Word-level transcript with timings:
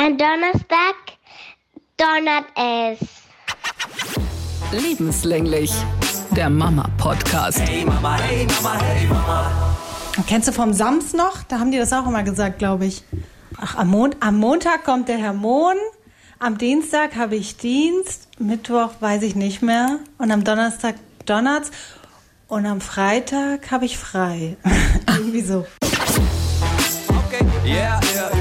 Am 0.00 0.16
Donnerstag 0.16 0.94
donnert 1.96 2.44
es. 2.54 3.00
Lebenslänglich, 4.70 5.72
der 6.36 6.48
Mama-Podcast. 6.48 7.58
Hey 7.58 7.84
Mama, 7.84 8.16
hey 8.16 8.46
Mama, 8.46 8.78
hey 8.80 9.06
Mama. 9.08 9.50
Kennst 10.28 10.46
du 10.46 10.52
vom 10.52 10.72
Sams 10.72 11.14
noch? 11.14 11.42
Da 11.42 11.58
haben 11.58 11.72
die 11.72 11.78
das 11.78 11.92
auch 11.92 12.06
immer 12.06 12.22
gesagt, 12.22 12.60
glaube 12.60 12.86
ich. 12.86 13.02
Ach, 13.60 13.74
am, 13.74 13.88
Mon 13.88 14.14
am 14.20 14.38
Montag 14.38 14.84
kommt 14.84 15.08
der 15.08 15.18
Herr 15.18 15.32
Mohn, 15.32 15.74
am 16.38 16.58
Dienstag 16.58 17.16
habe 17.16 17.34
ich 17.34 17.56
Dienst, 17.56 18.28
Mittwoch 18.38 18.92
weiß 19.00 19.22
ich 19.22 19.34
nicht 19.34 19.62
mehr 19.62 19.98
und 20.18 20.30
am 20.30 20.44
Donnerstag 20.44 20.94
donnert's 21.26 21.72
und 22.46 22.66
am 22.66 22.80
Freitag 22.80 23.72
habe 23.72 23.84
ich 23.84 23.98
frei. 23.98 24.56
Irgendwie 25.08 25.42
so. 25.42 25.66
Okay, 27.26 27.44
yeah, 27.64 28.00
yeah, 28.00 28.00
yeah, 28.14 28.30
yeah. 28.32 28.37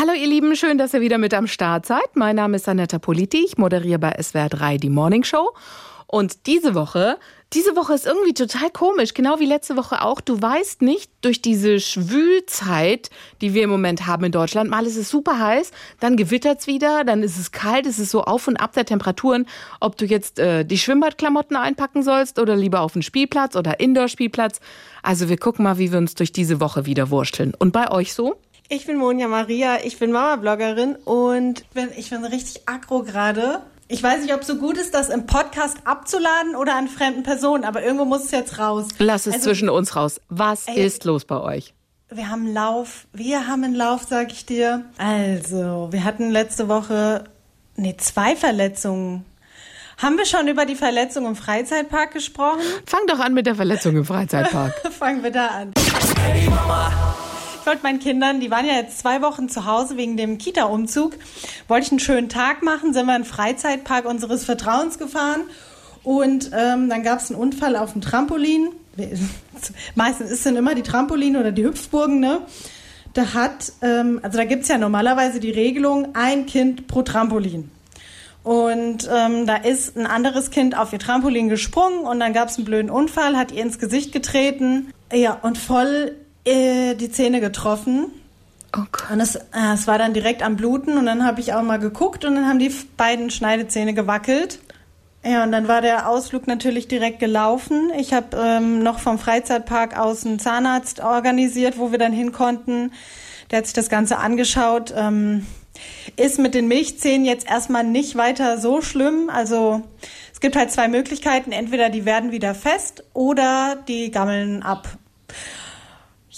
Hallo 0.00 0.14
ihr 0.14 0.28
Lieben, 0.28 0.56
schön, 0.56 0.78
dass 0.78 0.94
ihr 0.94 1.02
wieder 1.02 1.18
mit 1.18 1.34
am 1.34 1.46
Start 1.46 1.84
seid. 1.84 2.16
Mein 2.16 2.36
Name 2.36 2.56
ist 2.56 2.66
Anetta 2.66 2.98
Politi, 2.98 3.44
ich 3.44 3.58
moderiere 3.58 3.98
bei 3.98 4.16
SWR 4.18 4.48
3 4.48 4.78
die 4.78 4.88
Morning 4.88 5.24
Show. 5.24 5.50
Und 6.06 6.46
diese 6.46 6.74
Woche, 6.74 7.18
diese 7.52 7.76
Woche 7.76 7.92
ist 7.92 8.06
irgendwie 8.06 8.32
total 8.32 8.70
komisch, 8.70 9.12
genau 9.12 9.40
wie 9.40 9.44
letzte 9.44 9.76
Woche 9.76 10.00
auch. 10.00 10.22
Du 10.22 10.40
weißt 10.40 10.80
nicht 10.80 11.12
durch 11.20 11.42
diese 11.42 11.80
Schwülzeit, 11.80 13.10
die 13.42 13.52
wir 13.52 13.64
im 13.64 13.68
Moment 13.68 14.06
haben 14.06 14.24
in 14.24 14.32
Deutschland, 14.32 14.70
mal 14.70 14.86
ist 14.86 14.96
es 14.96 15.10
super 15.10 15.38
heiß, 15.38 15.70
dann 16.00 16.16
gewittert's 16.16 16.66
wieder, 16.66 17.04
dann 17.04 17.22
ist 17.22 17.38
es 17.38 17.52
kalt, 17.52 17.84
es 17.84 17.98
ist 17.98 18.10
so 18.10 18.22
auf 18.24 18.48
und 18.48 18.56
ab 18.56 18.72
der 18.72 18.86
Temperaturen, 18.86 19.44
ob 19.80 19.98
du 19.98 20.06
jetzt 20.06 20.38
äh, 20.38 20.64
die 20.64 20.78
Schwimmbadklamotten 20.78 21.58
einpacken 21.58 22.02
sollst 22.02 22.38
oder 22.38 22.56
lieber 22.56 22.80
auf 22.80 22.94
den 22.94 23.02
Spielplatz 23.02 23.54
oder 23.54 23.80
Indoor-Spielplatz. 23.80 24.60
Also 25.02 25.28
wir 25.28 25.36
gucken 25.36 25.62
mal, 25.62 25.76
wie 25.76 25.92
wir 25.92 25.98
uns 25.98 26.14
durch 26.14 26.32
diese 26.32 26.58
Woche 26.58 26.86
wieder 26.86 27.10
wursteln. 27.10 27.52
Und 27.58 27.72
bei 27.74 27.90
euch 27.90 28.14
so? 28.14 28.38
Ich 28.72 28.86
bin 28.86 28.98
Monja 28.98 29.26
Maria, 29.26 29.78
ich 29.82 29.98
bin 29.98 30.12
Mama-Bloggerin 30.12 30.94
und 31.04 31.68
bin, 31.74 31.88
ich 31.96 32.10
bin 32.10 32.24
richtig 32.24 32.68
aggro 32.68 33.02
gerade. 33.02 33.62
Ich 33.88 34.00
weiß 34.00 34.22
nicht, 34.22 34.32
ob 34.32 34.42
es 34.42 34.46
so 34.46 34.54
gut 34.58 34.76
ist, 34.76 34.94
das 34.94 35.08
im 35.08 35.26
Podcast 35.26 35.78
abzuladen 35.84 36.54
oder 36.54 36.76
an 36.76 36.86
fremden 36.86 37.24
Personen, 37.24 37.64
aber 37.64 37.82
irgendwo 37.82 38.04
muss 38.04 38.26
es 38.26 38.30
jetzt 38.30 38.60
raus. 38.60 38.86
Lass 38.98 39.26
es 39.26 39.34
Also, 39.34 39.46
zwischen 39.46 39.68
uns 39.70 39.96
raus. 39.96 40.20
Was 40.28 40.68
Ey. 40.68 40.86
ist 40.86 41.02
los 41.04 41.24
bei 41.24 41.40
euch? 41.40 41.74
Wir 42.10 42.28
haben 42.28 42.44
einen 42.46 42.54
Lauf, 42.54 43.08
wir 43.12 43.48
haben 43.48 43.64
einen 43.64 43.74
Lauf, 43.74 44.02
sag 44.08 44.30
ich 44.30 44.46
dir. 44.46 44.84
Also, 44.98 45.88
wir 45.90 46.04
hatten 46.04 46.30
letzte 46.30 46.68
Woche, 46.68 47.24
nee, 47.74 47.96
zwei 47.98 48.36
Verletzungen. 48.36 49.24
Haben 49.98 50.16
wir 50.16 50.26
schon 50.26 50.46
über 50.46 50.64
die 50.64 50.76
Verletzung 50.76 51.26
im 51.26 51.34
Freizeitpark 51.34 52.12
gesprochen? 52.12 52.60
Fang 52.86 53.00
doch 53.08 53.18
an 53.18 53.34
mit 53.34 53.46
der 53.46 53.56
Verletzung 53.56 53.96
im 53.96 54.04
Freizeitpark. 54.04 54.74
Fangen 54.96 55.24
wir 55.24 55.32
da 55.32 55.46
an. 55.48 55.72
Hey 56.22 56.48
Mama. 56.48 56.92
Wollte 57.70 57.84
meinen 57.84 58.00
Kindern, 58.00 58.40
die 58.40 58.50
waren 58.50 58.66
ja 58.66 58.74
jetzt 58.74 58.98
zwei 58.98 59.22
Wochen 59.22 59.48
zu 59.48 59.64
Hause 59.64 59.96
wegen 59.96 60.16
dem 60.16 60.38
Kita-Umzug, 60.38 61.12
wollte 61.68 61.86
ich 61.86 61.92
einen 61.92 62.00
schönen 62.00 62.28
Tag 62.28 62.64
machen, 62.64 62.92
sind 62.92 63.06
wir 63.06 63.14
in 63.14 63.22
den 63.22 63.28
Freizeitpark 63.28 64.06
unseres 64.06 64.44
Vertrauens 64.44 64.98
gefahren 64.98 65.42
und 66.02 66.50
ähm, 66.52 66.88
dann 66.88 67.04
gab 67.04 67.20
es 67.20 67.30
einen 67.30 67.38
Unfall 67.38 67.76
auf 67.76 67.92
dem 67.92 68.00
Trampolin. 68.00 68.70
Meistens 69.94 70.32
ist 70.32 70.38
es 70.38 70.42
dann 70.42 70.56
immer 70.56 70.74
die 70.74 70.82
Trampolin 70.82 71.36
oder 71.36 71.52
die 71.52 71.62
Hüpfburgen, 71.62 72.18
ne? 72.18 72.40
Da 73.12 73.34
hat, 73.34 73.72
ähm, 73.82 74.18
also 74.20 74.36
da 74.36 74.46
gibt's 74.46 74.66
ja 74.66 74.76
normalerweise 74.76 75.38
die 75.38 75.52
Regelung, 75.52 76.08
ein 76.14 76.46
Kind 76.46 76.88
pro 76.88 77.02
Trampolin. 77.02 77.70
Und 78.42 79.08
ähm, 79.08 79.46
da 79.46 79.54
ist 79.54 79.96
ein 79.96 80.08
anderes 80.08 80.50
Kind 80.50 80.76
auf 80.76 80.92
ihr 80.92 80.98
Trampolin 80.98 81.48
gesprungen 81.48 82.00
und 82.00 82.18
dann 82.18 82.32
gab 82.32 82.48
es 82.48 82.56
einen 82.56 82.64
blöden 82.64 82.90
Unfall, 82.90 83.36
hat 83.36 83.52
ihr 83.52 83.62
ins 83.62 83.78
Gesicht 83.78 84.10
getreten, 84.10 84.92
ja, 85.12 85.34
und 85.34 85.56
voll 85.56 86.16
äh, 86.50 86.94
die 86.94 87.10
Zähne 87.10 87.40
getroffen. 87.40 88.06
Oh 88.76 88.84
Gott. 88.92 89.10
Und 89.12 89.20
es, 89.20 89.36
äh, 89.36 89.74
es 89.74 89.86
war 89.86 89.98
dann 89.98 90.14
direkt 90.14 90.42
am 90.42 90.56
Bluten 90.56 90.96
und 90.98 91.06
dann 91.06 91.24
habe 91.24 91.40
ich 91.40 91.54
auch 91.54 91.62
mal 91.62 91.78
geguckt 91.78 92.24
und 92.24 92.34
dann 92.34 92.46
haben 92.46 92.58
die 92.58 92.72
beiden 92.96 93.30
Schneidezähne 93.30 93.94
gewackelt. 93.94 94.60
Ja, 95.24 95.42
und 95.42 95.52
dann 95.52 95.68
war 95.68 95.82
der 95.82 96.08
Ausflug 96.08 96.46
natürlich 96.46 96.88
direkt 96.88 97.18
gelaufen. 97.18 97.90
Ich 97.98 98.14
habe 98.14 98.36
ähm, 98.38 98.82
noch 98.82 99.00
vom 99.00 99.18
Freizeitpark 99.18 99.98
aus 99.98 100.24
einen 100.24 100.38
Zahnarzt 100.38 101.00
organisiert, 101.00 101.78
wo 101.78 101.90
wir 101.90 101.98
dann 101.98 102.12
hin 102.12 102.32
konnten. 102.32 102.92
Der 103.50 103.58
hat 103.58 103.66
sich 103.66 103.74
das 103.74 103.90
Ganze 103.90 104.16
angeschaut. 104.16 104.94
Ähm, 104.96 105.46
ist 106.16 106.38
mit 106.38 106.54
den 106.54 106.68
Milchzähnen 106.68 107.26
jetzt 107.26 107.46
erstmal 107.48 107.84
nicht 107.84 108.16
weiter 108.16 108.58
so 108.58 108.80
schlimm. 108.80 109.30
Also 109.30 109.82
es 110.32 110.40
gibt 110.40 110.56
halt 110.56 110.70
zwei 110.70 110.88
Möglichkeiten. 110.88 111.52
Entweder 111.52 111.90
die 111.90 112.06
werden 112.06 112.32
wieder 112.32 112.54
fest 112.54 113.04
oder 113.12 113.76
die 113.88 114.10
gammeln 114.10 114.62
ab. 114.62 114.88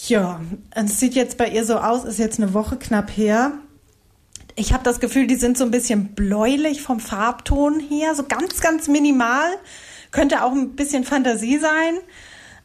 Ja, 0.08 0.40
es 0.72 0.98
sieht 0.98 1.14
jetzt 1.14 1.38
bei 1.38 1.48
ihr 1.48 1.64
so 1.64 1.76
aus, 1.76 2.04
ist 2.04 2.18
jetzt 2.18 2.40
eine 2.40 2.54
Woche 2.54 2.76
knapp 2.76 3.16
her. 3.16 3.52
Ich 4.56 4.72
habe 4.72 4.82
das 4.82 4.98
Gefühl, 4.98 5.28
die 5.28 5.36
sind 5.36 5.56
so 5.56 5.64
ein 5.64 5.70
bisschen 5.70 6.14
bläulich 6.14 6.82
vom 6.82 6.98
Farbton 6.98 7.78
her, 7.78 8.16
so 8.16 8.24
ganz, 8.24 8.60
ganz 8.60 8.88
minimal. 8.88 9.48
Könnte 10.10 10.42
auch 10.42 10.50
ein 10.50 10.74
bisschen 10.74 11.04
Fantasie 11.04 11.58
sein. 11.58 11.98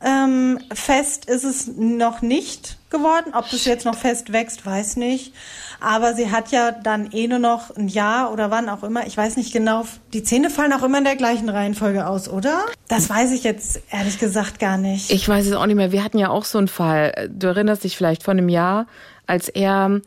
Ähm, 0.03 0.59
fest 0.73 1.25
ist 1.25 1.43
es 1.43 1.67
noch 1.75 2.21
nicht 2.21 2.77
geworden. 2.89 3.33
Ob 3.33 3.49
das 3.49 3.65
jetzt 3.65 3.85
noch 3.85 3.95
fest 3.97 4.31
wächst, 4.31 4.65
weiß 4.65 4.97
nicht. 4.97 5.33
Aber 5.79 6.13
sie 6.13 6.31
hat 6.31 6.51
ja 6.51 6.71
dann 6.71 7.11
eh 7.11 7.27
nur 7.27 7.39
noch 7.39 7.75
ein 7.75 7.87
Jahr 7.87 8.31
oder 8.31 8.51
wann 8.51 8.69
auch 8.69 8.83
immer. 8.83 9.05
Ich 9.07 9.17
weiß 9.17 9.37
nicht 9.37 9.53
genau. 9.53 9.85
Die 10.13 10.23
Zähne 10.23 10.49
fallen 10.49 10.73
auch 10.73 10.83
immer 10.83 10.99
in 10.99 11.03
der 11.03 11.15
gleichen 11.15 11.49
Reihenfolge 11.49 12.07
aus, 12.07 12.29
oder? 12.29 12.65
Das 12.87 13.09
weiß 13.09 13.31
ich 13.31 13.43
jetzt 13.43 13.81
ehrlich 13.91 14.19
gesagt 14.19 14.59
gar 14.59 14.77
nicht. 14.77 15.11
Ich 15.11 15.27
weiß 15.27 15.45
es 15.47 15.53
auch 15.53 15.65
nicht 15.65 15.75
mehr. 15.75 15.91
Wir 15.91 16.03
hatten 16.03 16.17
ja 16.17 16.29
auch 16.29 16.45
so 16.45 16.57
einen 16.57 16.67
Fall. 16.67 17.29
Du 17.31 17.47
erinnerst 17.47 17.83
dich 17.83 17.97
vielleicht 17.97 18.23
von 18.23 18.37
einem 18.37 18.49
Jahr, 18.49 18.87
als 19.25 19.49
er 19.49 20.01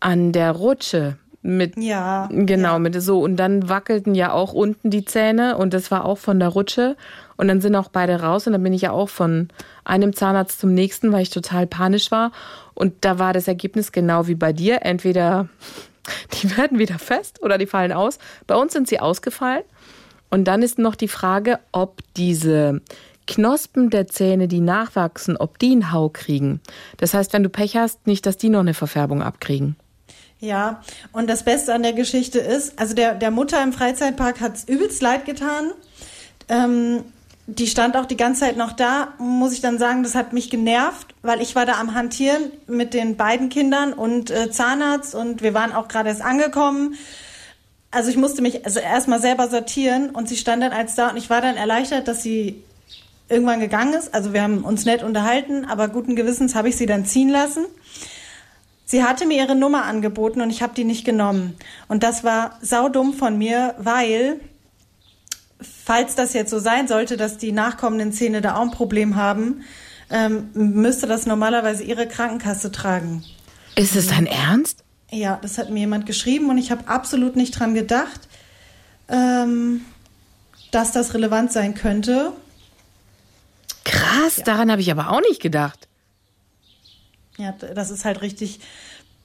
an 0.00 0.32
der 0.32 0.52
Rutsche 0.52 1.18
mit 1.42 1.76
Ja, 1.78 2.28
genau 2.30 2.74
ja. 2.74 2.78
mit 2.78 3.00
so 3.02 3.20
und 3.20 3.36
dann 3.36 3.68
wackelten 3.68 4.14
ja 4.14 4.32
auch 4.32 4.52
unten 4.52 4.90
die 4.90 5.04
Zähne 5.04 5.56
und 5.56 5.72
das 5.72 5.90
war 5.90 6.04
auch 6.04 6.18
von 6.18 6.38
der 6.38 6.48
Rutsche 6.48 6.96
und 7.36 7.48
dann 7.48 7.60
sind 7.60 7.74
auch 7.76 7.88
beide 7.88 8.20
raus 8.20 8.46
und 8.46 8.52
dann 8.52 8.62
bin 8.62 8.74
ich 8.74 8.82
ja 8.82 8.90
auch 8.90 9.08
von 9.08 9.48
einem 9.84 10.14
Zahnarzt 10.14 10.60
zum 10.60 10.74
nächsten, 10.74 11.12
weil 11.12 11.22
ich 11.22 11.30
total 11.30 11.66
panisch 11.66 12.10
war 12.10 12.32
und 12.74 12.92
da 13.00 13.18
war 13.18 13.32
das 13.32 13.48
Ergebnis 13.48 13.92
genau 13.92 14.26
wie 14.26 14.34
bei 14.34 14.52
dir, 14.52 14.80
entweder 14.82 15.48
die 16.42 16.56
werden 16.56 16.78
wieder 16.78 16.98
fest 16.98 17.42
oder 17.42 17.56
die 17.56 17.66
fallen 17.66 17.92
aus. 17.92 18.18
Bei 18.46 18.56
uns 18.56 18.72
sind 18.72 18.88
sie 18.88 19.00
ausgefallen 19.00 19.62
und 20.28 20.44
dann 20.44 20.62
ist 20.62 20.78
noch 20.78 20.94
die 20.94 21.08
Frage, 21.08 21.58
ob 21.72 22.00
diese 22.16 22.82
Knospen 23.26 23.90
der 23.90 24.08
Zähne, 24.08 24.48
die 24.48 24.60
nachwachsen, 24.60 25.36
ob 25.36 25.58
die 25.58 25.72
einen 25.72 25.92
Hau 25.92 26.08
kriegen. 26.08 26.60
Das 26.96 27.14
heißt, 27.14 27.32
wenn 27.32 27.44
du 27.44 27.48
Pech 27.48 27.76
hast, 27.76 28.06
nicht, 28.06 28.26
dass 28.26 28.36
die 28.36 28.48
noch 28.48 28.60
eine 28.60 28.74
Verfärbung 28.74 29.22
abkriegen. 29.22 29.76
Ja, 30.40 30.82
und 31.12 31.28
das 31.28 31.44
Beste 31.44 31.74
an 31.74 31.82
der 31.82 31.92
Geschichte 31.92 32.38
ist, 32.38 32.78
also 32.78 32.94
der, 32.94 33.14
der 33.14 33.30
Mutter 33.30 33.62
im 33.62 33.74
Freizeitpark 33.74 34.40
hat's 34.40 34.64
übelst 34.64 35.02
leid 35.02 35.26
getan. 35.26 35.72
Ähm, 36.48 37.04
die 37.46 37.66
stand 37.66 37.96
auch 37.96 38.06
die 38.06 38.16
ganze 38.16 38.40
Zeit 38.40 38.56
noch 38.56 38.72
da, 38.72 39.14
muss 39.18 39.52
ich 39.52 39.60
dann 39.60 39.78
sagen, 39.78 40.02
das 40.02 40.14
hat 40.14 40.32
mich 40.32 40.50
genervt, 40.50 41.14
weil 41.22 41.42
ich 41.42 41.56
war 41.56 41.66
da 41.66 41.80
am 41.80 41.94
Hantieren 41.94 42.52
mit 42.66 42.94
den 42.94 43.16
beiden 43.16 43.48
Kindern 43.50 43.92
und 43.92 44.30
äh, 44.30 44.50
Zahnarzt 44.50 45.14
und 45.14 45.42
wir 45.42 45.52
waren 45.52 45.72
auch 45.72 45.88
gerade 45.88 46.08
erst 46.08 46.22
angekommen. 46.22 46.94
Also 47.90 48.08
ich 48.08 48.16
musste 48.16 48.40
mich 48.40 48.64
also 48.64 48.78
erstmal 48.78 49.20
selber 49.20 49.48
sortieren 49.48 50.10
und 50.10 50.28
sie 50.28 50.36
stand 50.36 50.62
dann 50.62 50.72
als 50.72 50.94
da 50.94 51.10
und 51.10 51.16
ich 51.16 51.28
war 51.28 51.40
dann 51.40 51.56
erleichtert, 51.56 52.08
dass 52.08 52.22
sie 52.22 52.62
irgendwann 53.28 53.60
gegangen 53.60 53.94
ist. 53.94 54.14
Also 54.14 54.32
wir 54.32 54.42
haben 54.42 54.64
uns 54.64 54.84
nett 54.84 55.02
unterhalten, 55.02 55.64
aber 55.64 55.88
guten 55.88 56.16
Gewissens 56.16 56.54
habe 56.54 56.68
ich 56.68 56.76
sie 56.76 56.86
dann 56.86 57.04
ziehen 57.04 57.28
lassen. 57.28 57.66
Sie 58.90 59.04
hatte 59.04 59.24
mir 59.24 59.36
ihre 59.36 59.54
Nummer 59.54 59.84
angeboten 59.84 60.40
und 60.40 60.50
ich 60.50 60.62
habe 60.62 60.74
die 60.74 60.82
nicht 60.82 61.04
genommen. 61.04 61.54
Und 61.86 62.02
das 62.02 62.24
war 62.24 62.58
saudumm 62.60 63.14
von 63.14 63.38
mir, 63.38 63.76
weil, 63.78 64.40
falls 65.60 66.16
das 66.16 66.32
jetzt 66.32 66.50
so 66.50 66.58
sein 66.58 66.88
sollte, 66.88 67.16
dass 67.16 67.38
die 67.38 67.52
nachkommenden 67.52 68.12
Zähne 68.12 68.40
da 68.40 68.56
auch 68.56 68.62
ein 68.62 68.72
Problem 68.72 69.14
haben, 69.14 69.62
ähm, 70.10 70.48
müsste 70.54 71.06
das 71.06 71.24
normalerweise 71.24 71.84
ihre 71.84 72.08
Krankenkasse 72.08 72.72
tragen. 72.72 73.22
Ist 73.76 73.94
es 73.94 74.08
dein 74.08 74.26
Ernst? 74.26 74.82
Ja, 75.08 75.38
das 75.40 75.56
hat 75.56 75.70
mir 75.70 75.78
jemand 75.78 76.04
geschrieben 76.04 76.50
und 76.50 76.58
ich 76.58 76.72
habe 76.72 76.88
absolut 76.88 77.36
nicht 77.36 77.52
dran 77.52 77.74
gedacht, 77.74 78.22
ähm, 79.08 79.82
dass 80.72 80.90
das 80.90 81.14
relevant 81.14 81.52
sein 81.52 81.76
könnte. 81.76 82.32
Krass, 83.84 84.42
daran 84.44 84.68
habe 84.68 84.80
ich 84.80 84.90
aber 84.90 85.12
auch 85.12 85.20
nicht 85.20 85.40
gedacht. 85.40 85.86
Ja, 87.40 87.52
das 87.52 87.90
ist 87.90 88.04
halt 88.04 88.22
richtig 88.22 88.60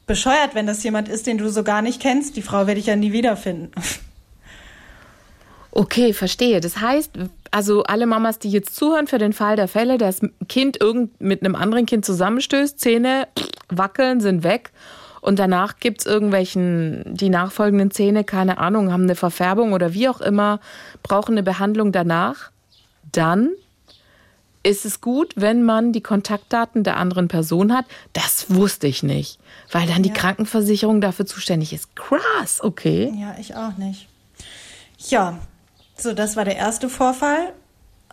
bescheuert, 0.08 0.54
wenn 0.56 0.68
das 0.68 0.84
jemand 0.84 1.10
ist, 1.10 1.28
den 1.28 1.38
du 1.38 1.50
so 1.50 1.64
gar 1.64 1.82
nicht 1.82 2.02
kennst. 2.02 2.36
Die 2.36 2.42
Frau 2.42 2.68
werde 2.68 2.80
ich 2.80 2.86
ja 2.86 2.96
nie 2.96 3.12
wiederfinden. 3.12 3.72
Okay, 5.78 6.14
verstehe. 6.14 6.62
Das 6.62 6.78
heißt, 6.80 7.12
also 7.52 7.84
alle 7.84 8.06
Mamas, 8.06 8.40
die 8.40 8.50
jetzt 8.50 8.78
zuhören 8.78 9.08
für 9.08 9.18
den 9.18 9.34
Fall 9.34 9.58
der 9.58 9.68
Fälle, 9.68 9.98
dass 9.98 10.22
ein 10.22 10.32
Kind 10.48 10.80
irgend 10.80 11.20
mit 11.20 11.44
einem 11.44 11.54
anderen 11.54 11.86
Kind 11.86 12.06
zusammenstößt, 12.06 12.80
Zähne 12.80 13.28
wackeln, 13.68 14.22
sind 14.22 14.46
weg 14.46 14.72
und 15.20 15.38
danach 15.38 15.80
gibt's 15.82 16.06
irgendwelchen, 16.06 17.04
die 17.08 17.28
nachfolgenden 17.28 17.92
Zähne, 17.92 18.24
keine 18.24 18.58
Ahnung, 18.58 18.94
haben 18.94 19.04
eine 19.04 19.16
Verfärbung 19.16 19.74
oder 19.74 19.94
wie 19.94 20.08
auch 20.08 20.22
immer, 20.22 20.62
brauchen 21.04 21.34
eine 21.34 21.44
Behandlung 21.44 21.92
danach, 21.92 22.52
dann 23.12 23.50
ist 24.66 24.84
es 24.84 25.00
gut, 25.00 25.34
wenn 25.36 25.62
man 25.64 25.92
die 25.94 26.02
Kontaktdaten 26.02 26.84
der 26.84 26.98
anderen 26.98 27.28
Person 27.28 27.72
hat. 27.72 27.86
Das 28.14 28.48
wusste 28.50 28.88
ich 28.88 29.04
nicht, 29.04 29.40
weil 29.72 29.88
dann 29.88 30.02
die 30.02 30.10
Ja. 30.10 30.16
Krankenversicherung 30.16 31.02
dafür 31.02 31.28
zuständig 31.28 31.72
ist. 31.72 31.96
Krass, 31.96 32.64
okay. 32.64 33.14
Ja, 33.16 33.36
ich 33.40 33.56
auch 33.56 33.78
nicht. 33.78 34.08
Ja, 34.98 35.38
so, 35.96 36.14
das 36.14 36.36
war 36.36 36.46
der 36.46 36.56
erste 36.56 36.90
Vorfall. 36.90 37.54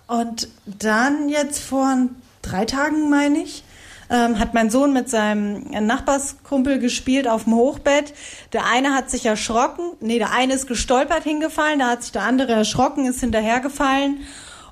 Und 0.07 0.49
dann 0.67 1.31
jetzt 1.31 1.61
vor 1.61 1.97
drei 2.43 2.67
Tagen, 2.67 3.09
meine 3.09 3.39
ich, 3.39 3.65
ähm, 4.11 4.39
hat 4.39 4.53
mein 4.53 4.69
Sohn 4.69 4.93
mit 4.93 5.09
seinem 5.09 5.71
Nachbarskumpel 5.71 6.81
gespielt 6.81 7.27
auf 7.27 7.45
dem 7.45 7.55
Hochbett. 7.55 8.13
Der 8.53 8.67
eine 8.67 8.95
hat 8.95 9.11
sich 9.11 9.25
erschrocken, 9.25 9.93
nee, 10.01 10.19
der 10.19 10.33
eine 10.33 10.53
ist 10.53 10.67
gestolpert 10.67 11.23
hingefallen, 11.23 11.79
da 11.79 11.89
hat 11.89 12.03
sich 12.03 12.13
der 12.13 12.25
andere 12.25 12.53
erschrocken, 12.53 13.07
ist 13.07 13.21
hinterhergefallen 13.21 14.21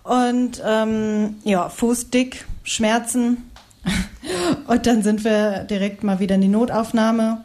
und 0.05 0.62
ähm, 0.64 1.37
ja, 1.44 1.69
Fuß 1.69 2.11
dick, 2.11 2.44
Schmerzen. 2.64 3.50
Und 4.67 4.87
dann 4.87 5.02
sind 5.02 5.25
wir 5.25 5.64
direkt 5.64 6.05
mal 6.05 6.20
wieder 6.20 6.35
in 6.35 6.43
die 6.43 6.49
Notaufnahme. 6.49 7.43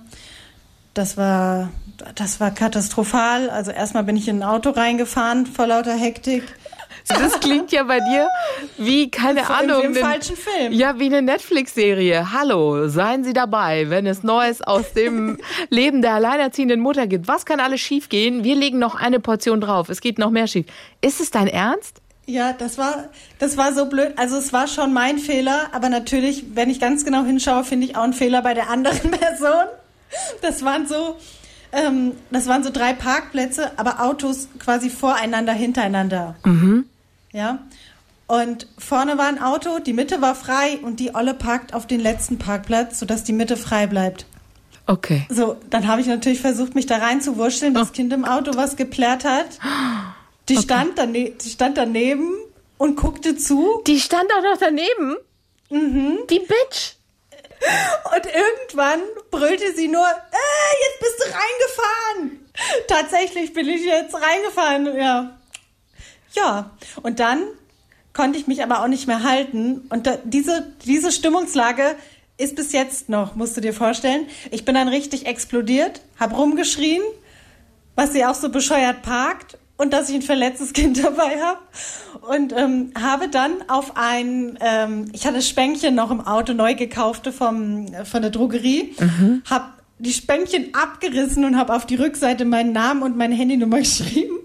Das 0.93 1.15
war, 1.15 1.69
das 2.15 2.39
war 2.41 2.51
katastrophal. 2.51 3.49
Also 3.49 3.71
erstmal 3.71 4.03
bin 4.03 4.17
ich 4.17 4.27
in 4.27 4.39
ein 4.39 4.43
Auto 4.43 4.71
reingefahren 4.71 5.45
vor 5.45 5.65
lauter 5.67 5.93
Hektik. 5.95 6.43
Das 7.07 7.39
klingt 7.39 7.71
ja 7.71 7.83
bei 7.83 7.99
dir 7.99 8.27
wie, 8.77 9.09
keine 9.11 9.41
Wie 9.41 9.45
Ahnung. 9.45 9.83
im 9.83 9.91
ne- 9.93 9.99
falschen 9.99 10.35
Film. 10.35 10.73
Ja, 10.73 10.99
wie 10.99 11.05
eine 11.05 11.21
Netflix-Serie. 11.21 12.33
Hallo, 12.33 12.87
seien 12.89 13.23
Sie 13.23 13.33
dabei, 13.33 13.89
wenn 13.89 14.05
es 14.07 14.23
Neues 14.23 14.61
aus 14.61 14.91
dem 14.93 15.37
Leben 15.69 16.01
der 16.01 16.15
alleinerziehenden 16.15 16.79
Mutter 16.81 17.07
gibt. 17.07 17.27
Was 17.27 17.45
kann 17.45 17.59
alles 17.59 17.79
schiefgehen? 17.79 18.43
Wir 18.43 18.55
legen 18.55 18.79
noch 18.79 18.95
eine 18.95 19.19
Portion 19.19 19.61
drauf. 19.61 19.87
Es 19.89 20.01
geht 20.01 20.17
noch 20.19 20.31
mehr 20.31 20.47
schief. 20.47 20.65
Ist 21.01 21.21
es 21.21 21.29
dein 21.31 21.47
Ernst? 21.47 22.01
Ja, 22.25 22.53
das 22.53 22.77
war, 22.77 23.05
das 23.37 23.55
war 23.55 23.73
so 23.73 23.85
blöd. 23.85 24.13
Also 24.17 24.37
es 24.37 24.51
war 24.51 24.67
schon 24.67 24.93
mein 24.93 25.19
Fehler, 25.19 25.69
aber 25.73 25.89
natürlich, 25.89 26.45
wenn 26.55 26.69
ich 26.69 26.79
ganz 26.79 27.05
genau 27.05 27.23
hinschaue, 27.23 27.63
finde 27.63 27.85
ich 27.85 27.95
auch 27.95 28.03
einen 28.03 28.13
Fehler 28.13 28.41
bei 28.41 28.53
der 28.53 28.69
anderen 28.69 29.11
Person. 29.11 29.65
Das 30.41 30.63
waren 30.63 30.87
so, 30.87 31.17
ähm, 31.71 32.13
das 32.31 32.47
waren 32.47 32.63
so 32.63 32.71
drei 32.71 32.93
Parkplätze, 32.93 33.71
aber 33.77 34.01
Autos 34.01 34.47
quasi 34.59 34.89
voreinander, 34.89 35.53
hintereinander. 35.53 36.35
Ja. 37.31 37.59
Und 38.27 38.67
vorne 38.79 39.19
war 39.19 39.27
ein 39.27 39.39
Auto, 39.39 39.77
die 39.77 39.93
Mitte 39.93 40.19
war 40.21 40.33
frei 40.33 40.79
und 40.81 40.99
die 40.99 41.13
Olle 41.13 41.35
parkt 41.35 41.75
auf 41.75 41.85
den 41.85 41.99
letzten 41.99 42.39
Parkplatz, 42.39 42.99
sodass 42.99 43.23
die 43.23 43.33
Mitte 43.33 43.55
frei 43.55 43.85
bleibt. 43.85 44.25
Okay. 44.87 45.25
So, 45.29 45.57
dann 45.69 45.87
habe 45.87 46.01
ich 46.01 46.07
natürlich 46.07 46.41
versucht, 46.41 46.73
mich 46.73 46.85
da 46.87 46.97
reinzuwurschteln, 46.97 47.73
das 47.73 47.91
Kind 47.91 48.13
im 48.13 48.25
Auto 48.25 48.51
was 48.55 48.75
geplärt 48.75 49.25
hat. 49.25 49.45
Die, 50.49 50.57
stand 50.57 50.97
dane 50.97 51.31
die 51.31 51.49
stand 51.49 51.77
daneben 51.77 52.35
und 52.77 52.95
guckte 52.97 53.35
zu. 53.35 53.81
Die 53.87 53.99
stand 53.99 54.31
auch 54.31 54.43
noch 54.43 54.57
daneben. 54.57 55.17
Mhm. 55.69 56.19
Die 56.29 56.39
Bitch. 56.39 56.95
Und 58.13 58.25
irgendwann 58.25 58.99
brüllte 59.31 59.73
sie 59.75 59.87
nur, 59.87 60.05
äh, 60.05 60.73
jetzt 60.83 60.99
bist 60.99 61.19
du 61.19 61.23
reingefahren. 61.23 62.49
Tatsächlich 62.87 63.53
bin 63.53 63.67
ich 63.67 63.83
jetzt 63.83 64.13
reingefahren, 64.13 64.97
ja. 64.97 65.37
Ja, 66.33 66.71
und 67.01 67.19
dann 67.19 67.43
konnte 68.13 68.37
ich 68.37 68.45
mich 68.45 68.61
aber 68.61 68.83
auch 68.83 68.87
nicht 68.87 69.07
mehr 69.07 69.23
halten. 69.23 69.87
Und 69.89 70.05
da, 70.05 70.17
diese, 70.23 70.73
diese 70.85 71.11
Stimmungslage 71.11 71.95
ist 72.37 72.55
bis 72.55 72.71
jetzt 72.71 73.09
noch, 73.09 73.35
musst 73.35 73.57
du 73.57 73.61
dir 73.61 73.73
vorstellen. 73.73 74.27
Ich 74.51 74.65
bin 74.65 74.75
dann 74.75 74.89
richtig 74.89 75.25
explodiert, 75.25 76.01
hab 76.19 76.37
rumgeschrien, 76.37 77.01
was 77.95 78.13
sie 78.13 78.25
auch 78.25 78.35
so 78.35 78.49
bescheuert 78.49 79.01
parkt 79.01 79.57
und 79.77 79.93
dass 79.93 80.09
ich 80.09 80.15
ein 80.15 80.21
verletztes 80.21 80.73
Kind 80.73 80.97
dabei 81.03 81.41
habe. 81.41 81.59
Und 82.21 82.53
ähm, 82.53 82.91
habe 82.99 83.27
dann 83.29 83.53
auf 83.67 83.93
ein, 83.95 84.57
ähm, 84.61 85.09
ich 85.13 85.27
hatte 85.27 85.41
Spänkchen 85.41 85.95
noch 85.95 86.11
im 86.11 86.21
Auto 86.21 86.53
neu 86.53 86.75
gekaufte 86.75 87.31
vom, 87.31 87.87
von 88.05 88.21
der 88.21 88.31
Drogerie, 88.31 88.95
hab 89.49 89.75
die 89.99 90.13
Spänkchen 90.13 90.73
abgerissen 90.73 91.45
und 91.45 91.57
habe 91.57 91.73
auf 91.73 91.85
die 91.85 91.95
Rückseite 91.95 92.45
meinen 92.45 92.73
Namen 92.73 93.03
und 93.03 93.17
meine 93.17 93.35
Handynummer 93.35 93.77
geschrieben, 93.79 94.39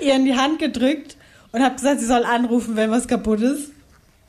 ihr 0.00 0.14
in 0.14 0.24
die 0.24 0.36
Hand 0.36 0.58
gedrückt 0.58 1.16
und 1.52 1.62
habe 1.62 1.74
gesagt, 1.74 2.00
sie 2.00 2.06
soll 2.06 2.24
anrufen, 2.24 2.76
wenn 2.76 2.90
was 2.90 3.08
kaputt 3.08 3.40
ist. 3.40 3.70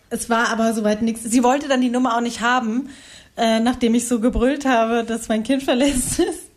Es 0.09 0.29
war 0.29 0.49
aber 0.49 0.73
soweit 0.73 1.01
nichts. 1.01 1.23
Sie 1.23 1.43
wollte 1.43 1.67
dann 1.67 1.81
die 1.81 1.89
Nummer 1.89 2.17
auch 2.17 2.21
nicht 2.21 2.41
haben, 2.41 2.89
äh, 3.37 3.59
nachdem 3.59 3.95
ich 3.95 4.07
so 4.07 4.19
gebrüllt 4.19 4.65
habe, 4.65 5.03
dass 5.03 5.29
mein 5.29 5.43
Kind 5.43 5.63
verletzt 5.63 6.19
ist. 6.19 6.49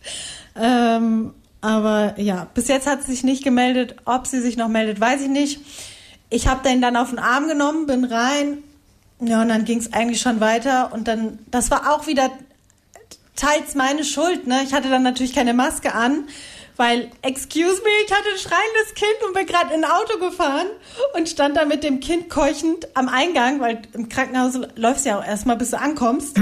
Ähm, 0.57 1.33
aber 1.65 2.21
ja, 2.21 2.47
bis 2.53 2.69
jetzt 2.69 2.87
hat 2.87 3.03
sie 3.03 3.13
sich 3.13 3.25
nicht 3.25 3.43
gemeldet. 3.43 3.97
Ob 4.05 4.27
sie 4.27 4.41
sich 4.41 4.59
noch 4.59 4.69
meldet, 4.69 5.01
weiß 5.01 5.23
ich 5.23 5.29
nicht. 5.29 5.61
Ich 6.29 6.47
habe 6.47 6.63
den 6.63 6.83
dann 6.83 6.95
auf 6.95 7.09
den 7.09 7.19
Arm 7.19 7.49
genommen, 7.49 7.87
bin 7.87 8.05
rein. 8.05 8.59
Ja, 9.21 9.41
und 9.41 9.49
dann 9.49 9.65
ging 9.65 9.79
es 9.79 9.95
eigentlich 9.95 10.21
schon 10.21 10.41
weiter. 10.41 10.93
Und 10.93 11.09
dann, 11.09 11.39
das 11.51 11.71
war 11.71 11.95
auch 11.95 12.07
wieder 12.07 12.31
teils 13.35 13.75
meine 13.75 14.05
Schuld. 14.05 14.47
Ne? 14.47 14.61
Ich 14.63 14.75
hatte 14.75 14.91
dann 14.91 15.03
natürlich 15.03 15.33
keine 15.35 15.55
Maske 15.55 15.95
an, 15.95 16.29
weil, 16.77 17.11
excuse 17.23 17.81
me, 17.83 17.91
ich 18.05 18.13
hatte 18.13 18.29
ein 18.31 18.39
schreiendes 18.39 18.95
Kind 18.95 19.27
und 19.27 19.33
bin 19.33 19.47
gerade 19.47 19.73
in 19.73 19.85
ein 19.85 19.91
Auto 19.91 20.19
gefahren 20.19 20.67
und 21.17 21.31
stand 21.31 21.57
da 21.57 21.65
mit 21.65 21.83
dem 21.83 22.01
Kind 22.01 22.29
keuchend 22.29 22.89
am 22.93 23.09
Eingang, 23.09 23.61
weil 23.61 23.81
im 23.95 24.11
Krankenhaus 24.11 24.61
läufst 24.77 25.07
ja 25.07 25.19
auch 25.19 25.25
erstmal, 25.25 25.57
bis 25.57 25.71
du 25.71 25.79
ankommst. 25.79 26.37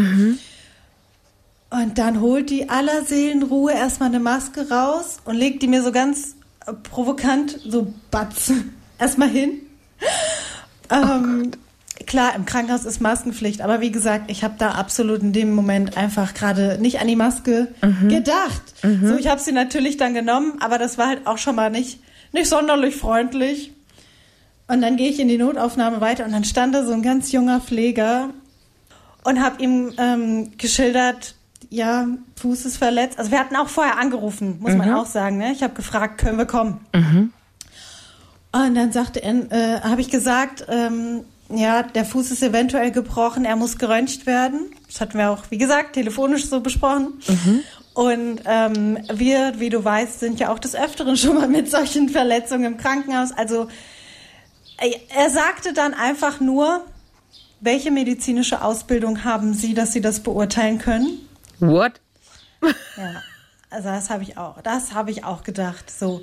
Und 1.72 1.96
dann 1.96 2.20
holt 2.20 2.50
die 2.50 2.69
aller 2.69 3.02
Seelenruhe 3.02 3.72
erstmal 3.72 4.10
eine 4.10 4.20
Maske 4.20 4.69
raus 4.69 5.16
und 5.24 5.36
legt 5.36 5.62
die 5.62 5.69
mir 5.69 5.82
so 5.82 5.90
ganz 5.90 6.36
äh, 6.66 6.72
provokant, 6.74 7.58
so 7.66 7.94
batz, 8.10 8.52
erstmal 8.98 9.30
hin. 9.30 9.60
Ähm, 10.90 11.52
klar, 12.06 12.34
im 12.36 12.44
Krankenhaus 12.44 12.84
ist 12.84 13.00
Maskenpflicht, 13.00 13.62
aber 13.62 13.80
wie 13.80 13.90
gesagt, 13.90 14.30
ich 14.30 14.44
habe 14.44 14.54
da 14.58 14.72
absolut 14.72 15.22
in 15.22 15.32
dem 15.32 15.54
Moment 15.54 15.96
einfach 15.96 16.34
gerade 16.34 16.76
nicht 16.78 17.00
an 17.00 17.08
die 17.08 17.16
Maske 17.16 17.69
gedacht. 18.08 18.62
So, 18.82 19.16
ich 19.16 19.28
habe 19.28 19.40
sie 19.40 19.52
natürlich 19.52 19.96
dann 19.96 20.12
genommen, 20.12 20.54
aber 20.60 20.76
das 20.76 20.98
war 20.98 21.06
halt 21.06 21.26
auch 21.26 21.38
schon 21.38 21.56
mal 21.56 21.70
nicht, 21.70 22.00
nicht 22.32 22.48
sonderlich 22.48 22.96
freundlich. 22.96 23.72
Und 24.68 24.82
dann 24.82 24.96
gehe 24.96 25.08
ich 25.08 25.20
in 25.20 25.28
die 25.28 25.38
Notaufnahme 25.38 26.02
weiter 26.02 26.26
und 26.26 26.32
dann 26.32 26.44
stand 26.44 26.75
da 26.75 26.84
so 26.84 26.92
ein 26.92 27.02
ganz 27.02 27.32
junger 27.32 27.60
Pfleger 27.60 28.28
und 29.25 29.42
habe 29.42 29.62
ihm 29.62 29.94
ähm, 29.96 30.52
geschildert, 30.58 31.34
ja, 31.72 32.06
Fuß 32.36 32.66
ist 32.66 32.76
verletzt. 32.76 33.19
Also 33.19 33.30
wir 33.30 33.38
hatten 33.38 33.56
auch 33.56 33.69
vorher 33.69 33.98
angerufen, 33.98 34.58
muss 34.60 34.74
man 34.74 34.92
auch 34.92 35.06
sagen. 35.06 35.38
Ne? 35.38 35.52
Ich 35.52 35.62
habe 35.62 35.72
gefragt, 35.72 36.19
können 36.19 36.36
wir 36.36 36.44
kommen? 36.44 36.80
Und 38.52 38.74
dann 38.74 38.92
sagte 38.92 39.22
er, 39.22 39.50
äh, 39.50 39.80
habe 39.80 40.02
ich 40.02 40.10
gesagt, 40.10 40.66
ähm, 40.69 41.24
ja, 41.48 41.82
der 41.82 42.04
Fuß 42.04 42.30
ist 42.30 42.42
eventuell 42.42 42.90
gebrochen, 42.90 43.46
er 43.46 43.56
muss 43.56 43.78
geröntgt 43.78 44.26
werden. 44.26 44.70
Das 44.86 45.00
hatten 45.00 45.16
wir 45.16 45.30
auch, 45.30 45.44
wie 45.48 45.56
gesagt, 45.56 45.94
telefonisch 45.94 46.44
so 46.44 46.60
besprochen. 46.60 47.14
Und 47.94 48.40
ähm, 48.44 48.98
wir, 49.10 49.54
wie 49.58 49.70
du 49.70 49.82
weißt, 49.82 50.20
sind 50.20 50.40
ja 50.40 50.52
auch 50.52 50.58
des 50.58 50.75
Öfteren 50.75 51.16
schon 51.16 51.37
mal 51.37 51.49
mit 51.49 51.70
solchen 51.70 52.11
Verletzungen 52.11 52.64
im 52.64 52.76
Krankenhaus. 52.76 53.32
Also 53.32 53.68
äh, 54.78 54.92
er 55.16 55.30
sagte 55.30 55.73
dann 55.73 55.94
einfach 55.94 56.38
nur, 56.38 56.85
welche 57.61 57.90
medizinische 57.90 58.62
Ausbildung 58.62 59.25
haben 59.25 59.54
Sie, 59.54 59.73
dass 59.73 59.94
Sie 59.94 60.02
das 60.02 60.20
beurteilen 60.20 60.78
können? 60.78 61.18
What? 61.62 62.00
Ja, 62.97 63.23
also 63.71 63.88
das 63.88 64.11
habe 64.11 64.23
ich 64.23 64.37
auch. 64.37 64.61
Das 64.62 64.92
habe 64.95 65.11
ich 65.11 65.25
auch 65.25 65.42
gedacht. 65.42 65.90
So, 65.90 66.23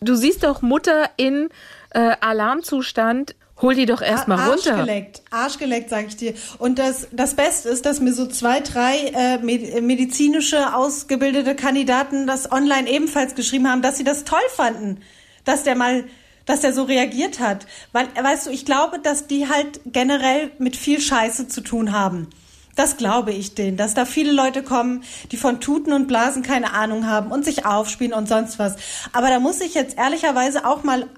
Du 0.00 0.14
siehst 0.14 0.42
doch 0.44 0.60
Mutter 0.60 1.08
in 1.16 1.48
äh, 1.90 2.16
Alarmzustand. 2.20 3.34
Hol 3.62 3.74
die 3.74 3.86
doch 3.86 4.02
erstmal 4.02 4.50
runter. 4.50 4.72
Arschgeleckt, 4.74 5.22
Arschgeleckt, 5.30 5.88
sage 5.88 6.08
ich 6.08 6.16
dir. 6.16 6.34
Und 6.58 6.78
das, 6.78 7.08
das 7.12 7.34
Beste 7.34 7.70
ist, 7.70 7.86
dass 7.86 8.00
mir 8.00 8.12
so 8.12 8.26
zwei, 8.26 8.60
drei 8.60 8.96
äh, 9.14 9.38
med- 9.38 9.80
medizinische 9.82 10.74
ausgebildete 10.74 11.54
Kandidaten 11.54 12.26
das 12.26 12.52
online 12.52 12.86
ebenfalls 12.90 13.34
geschrieben 13.34 13.66
haben, 13.70 13.80
dass 13.80 13.96
sie 13.96 14.04
das 14.04 14.24
toll 14.24 14.38
fanden, 14.54 15.00
dass 15.46 15.62
der 15.62 15.74
mal, 15.74 16.04
dass 16.44 16.60
der 16.60 16.74
so 16.74 16.82
reagiert 16.82 17.40
hat. 17.40 17.66
Weil, 17.92 18.08
weißt 18.22 18.46
du, 18.48 18.50
ich 18.50 18.66
glaube, 18.66 18.98
dass 18.98 19.26
die 19.26 19.48
halt 19.48 19.80
generell 19.86 20.50
mit 20.58 20.76
viel 20.76 21.00
Scheiße 21.00 21.48
zu 21.48 21.62
tun 21.62 21.92
haben. 21.92 22.28
Das 22.76 22.98
glaube 22.98 23.32
ich 23.32 23.54
denen, 23.54 23.76
dass 23.76 23.94
da 23.94 24.04
viele 24.04 24.32
Leute 24.32 24.62
kommen, 24.62 25.02
die 25.32 25.36
von 25.36 25.60
Tuten 25.60 25.92
und 25.92 26.06
Blasen 26.06 26.42
keine 26.42 26.74
Ahnung 26.74 27.06
haben 27.06 27.32
und 27.32 27.44
sich 27.44 27.66
aufspielen 27.66 28.12
und 28.12 28.28
sonst 28.28 28.58
was. 28.58 28.76
Aber 29.12 29.28
da 29.28 29.40
muss 29.40 29.60
ich 29.60 29.74
jetzt 29.74 29.98
ehrlicherweise 29.98 30.66
auch 30.66 30.84
mal 30.84 31.08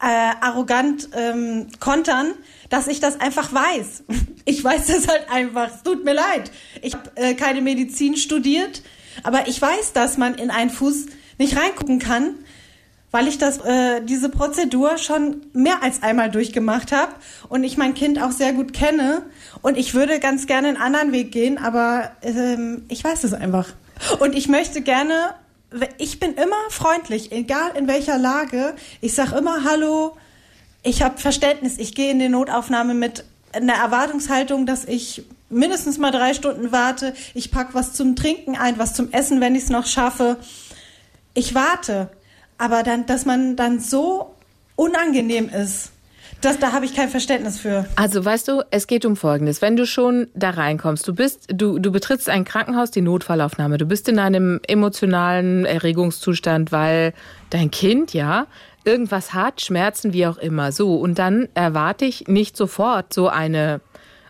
äh, 0.00 0.32
arrogant 0.40 1.08
ähm, 1.14 1.68
kontern, 1.80 2.32
dass 2.68 2.86
ich 2.86 3.00
das 3.00 3.20
einfach 3.20 3.52
weiß. 3.52 4.04
Ich 4.46 4.64
weiß 4.64 4.86
das 4.86 5.06
halt 5.06 5.30
einfach. 5.30 5.68
Es 5.68 5.82
tut 5.84 6.02
mir 6.02 6.14
leid. 6.14 6.50
Ich 6.82 6.94
habe 6.94 7.10
äh, 7.14 7.34
keine 7.34 7.60
Medizin 7.60 8.16
studiert, 8.16 8.82
aber 9.22 9.46
ich 9.46 9.60
weiß, 9.60 9.92
dass 9.92 10.16
man 10.16 10.34
in 10.34 10.50
einen 10.50 10.70
Fuß 10.70 11.06
nicht 11.38 11.56
reingucken 11.56 12.00
kann, 12.00 12.34
weil 13.10 13.28
ich 13.28 13.38
das 13.38 13.58
äh, 13.58 14.00
diese 14.02 14.28
Prozedur 14.28 14.98
schon 14.98 15.42
mehr 15.52 15.82
als 15.82 16.02
einmal 16.02 16.30
durchgemacht 16.30 16.92
habe 16.92 17.12
und 17.48 17.64
ich 17.64 17.76
mein 17.76 17.94
Kind 17.94 18.22
auch 18.22 18.32
sehr 18.32 18.52
gut 18.52 18.72
kenne 18.72 19.22
und 19.62 19.76
ich 19.76 19.94
würde 19.94 20.20
ganz 20.20 20.46
gerne 20.46 20.68
einen 20.68 20.76
anderen 20.76 21.12
Weg 21.12 21.32
gehen, 21.32 21.58
aber 21.58 22.12
ähm, 22.22 22.84
ich 22.88 23.02
weiß 23.02 23.24
es 23.24 23.32
einfach. 23.32 23.68
Und 24.18 24.34
ich 24.34 24.48
möchte 24.48 24.80
gerne 24.80 25.34
ich 25.98 26.18
bin 26.18 26.34
immer 26.34 26.56
freundlich, 26.70 27.32
egal 27.32 27.76
in 27.76 27.86
welcher 27.86 28.18
Lage. 28.18 28.74
Ich 29.00 29.14
sag 29.14 29.32
immer 29.32 29.64
Hallo. 29.64 30.16
ich 30.82 31.02
habe 31.02 31.18
Verständnis. 31.18 31.78
Ich 31.78 31.94
gehe 31.94 32.10
in 32.10 32.18
die 32.18 32.28
Notaufnahme 32.28 32.94
mit 32.94 33.24
einer 33.52 33.74
Erwartungshaltung, 33.74 34.66
dass 34.66 34.84
ich 34.84 35.24
mindestens 35.48 35.98
mal 35.98 36.10
drei 36.10 36.34
Stunden 36.34 36.72
warte. 36.72 37.14
Ich 37.34 37.50
pack 37.50 37.68
was 37.72 37.92
zum 37.92 38.16
Trinken 38.16 38.56
ein, 38.56 38.78
was 38.78 38.94
zum 38.94 39.12
Essen, 39.12 39.40
wenn 39.40 39.54
ich 39.54 39.64
es 39.64 39.70
noch 39.70 39.86
schaffe. 39.86 40.38
Ich 41.34 41.54
warte. 41.54 42.10
Aber 42.60 42.82
dann, 42.82 43.06
dass 43.06 43.24
man 43.24 43.56
dann 43.56 43.80
so 43.80 44.34
unangenehm 44.76 45.48
ist, 45.48 45.92
das, 46.42 46.58
da 46.58 46.72
habe 46.72 46.84
ich 46.84 46.94
kein 46.94 47.08
Verständnis 47.08 47.58
für. 47.58 47.86
Also 47.96 48.22
weißt 48.22 48.48
du, 48.48 48.62
es 48.70 48.86
geht 48.86 49.06
um 49.06 49.16
Folgendes. 49.16 49.62
Wenn 49.62 49.76
du 49.76 49.86
schon 49.86 50.28
da 50.34 50.50
reinkommst, 50.50 51.08
du 51.08 51.14
bist, 51.14 51.48
du, 51.48 51.78
du 51.78 51.90
betrittst 51.90 52.28
ein 52.28 52.44
Krankenhaus, 52.44 52.90
die 52.90 53.00
Notfallaufnahme, 53.00 53.78
du 53.78 53.86
bist 53.86 54.10
in 54.10 54.18
einem 54.18 54.60
emotionalen 54.68 55.64
Erregungszustand, 55.64 56.70
weil 56.70 57.14
dein 57.48 57.70
Kind, 57.70 58.12
ja, 58.12 58.46
irgendwas 58.84 59.32
hat, 59.32 59.62
Schmerzen, 59.62 60.12
wie 60.12 60.26
auch 60.26 60.36
immer. 60.36 60.70
So, 60.70 60.96
und 60.96 61.18
dann 61.18 61.48
erwarte 61.54 62.04
ich 62.04 62.28
nicht 62.28 62.58
sofort 62.58 63.14
so 63.14 63.28
eine 63.28 63.80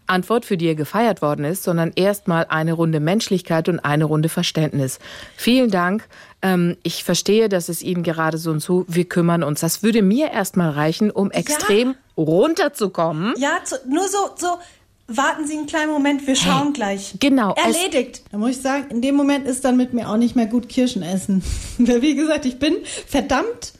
Antwort, 0.07 0.45
für 0.45 0.57
die 0.57 0.67
er 0.67 0.75
gefeiert 0.75 1.23
worden 1.23 1.45
ist, 1.45 1.63
sondern 1.63 1.93
erstmal 1.95 2.47
eine 2.49 2.75
Runde 2.75 3.01
Menschlichkeit 3.01 3.69
und 3.69 3.81
eine 3.81 4.05
Runde 4.05 4.29
Verständnis. 4.29 4.99
Vielen 5.37 5.71
Dank. 5.71 6.07
Ähm, 6.43 6.77
ich 6.83 7.05
verstehe, 7.05 7.49
dass 7.49 7.69
es 7.69 7.83
Ihnen 7.83 8.03
gerade 8.03 8.39
so 8.39 8.51
und 8.51 8.61
so, 8.61 8.85
wir 8.89 9.05
kümmern 9.05 9.43
uns. 9.43 9.61
Das 9.61 9.83
würde 9.83 10.03
mir 10.03 10.31
erstmal 10.31 10.71
reichen, 10.71 11.11
um 11.11 11.31
extrem 11.31 11.89
ja. 11.89 11.95
runterzukommen. 12.17 13.35
Ja, 13.37 13.59
zu, 13.65 13.77
nur 13.87 14.09
so, 14.09 14.31
so, 14.37 14.59
warten 15.07 15.47
Sie 15.47 15.57
einen 15.57 15.67
kleinen 15.67 15.91
Moment, 15.91 16.27
wir 16.27 16.37
schauen 16.37 16.67
hey, 16.67 16.73
gleich. 16.73 17.15
Genau. 17.19 17.55
Erledigt. 17.55 18.23
Da 18.31 18.39
muss 18.39 18.51
ich 18.51 18.63
sagen, 18.63 18.87
in 18.91 19.03
dem 19.03 19.17
Moment 19.17 19.47
ist 19.47 19.65
dann 19.65 19.77
mit 19.77 19.93
mir 19.93 20.09
auch 20.09 20.17
nicht 20.17 20.37
mehr 20.37 20.47
gut 20.47 20.69
Kirschen 20.69 21.03
essen. 21.03 21.43
Wie 21.79 22.15
gesagt, 22.15 22.47
ich 22.47 22.59
bin 22.59 22.77
verdammt 23.07 23.73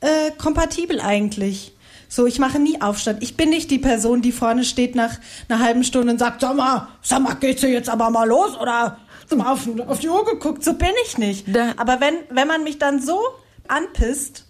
äh, 0.00 0.30
kompatibel 0.38 1.00
eigentlich. 1.00 1.72
So, 2.08 2.26
ich 2.26 2.40
mache 2.40 2.58
nie 2.58 2.80
Aufstand. 2.80 3.22
Ich 3.22 3.36
bin 3.36 3.50
nicht 3.50 3.70
die 3.70 3.78
Person, 3.78 4.20
die 4.20 4.32
vorne 4.32 4.64
steht 4.64 4.96
nach 4.96 5.12
einer 5.48 5.60
halben 5.60 5.84
Stunde 5.84 6.12
und 6.12 6.18
sagt, 6.18 6.40
sag 6.40 6.56
mal, 6.56 6.88
sag 7.02 7.22
mal, 7.22 7.34
geht's 7.34 7.60
hier 7.60 7.70
jetzt 7.70 7.88
aber 7.88 8.10
mal 8.10 8.26
los 8.26 8.58
oder 8.58 8.98
mal 9.36 9.52
auf, 9.52 9.68
auf 9.88 9.98
die 9.98 10.08
Uhr 10.08 10.24
geguckt. 10.24 10.64
So 10.64 10.74
bin 10.74 10.90
ich 11.06 11.18
nicht. 11.18 11.44
Da. 11.54 11.74
Aber 11.76 12.00
wenn, 12.00 12.14
wenn 12.30 12.48
man 12.48 12.64
mich 12.64 12.78
dann 12.78 13.00
so 13.00 13.18
anpisst, 13.68 14.46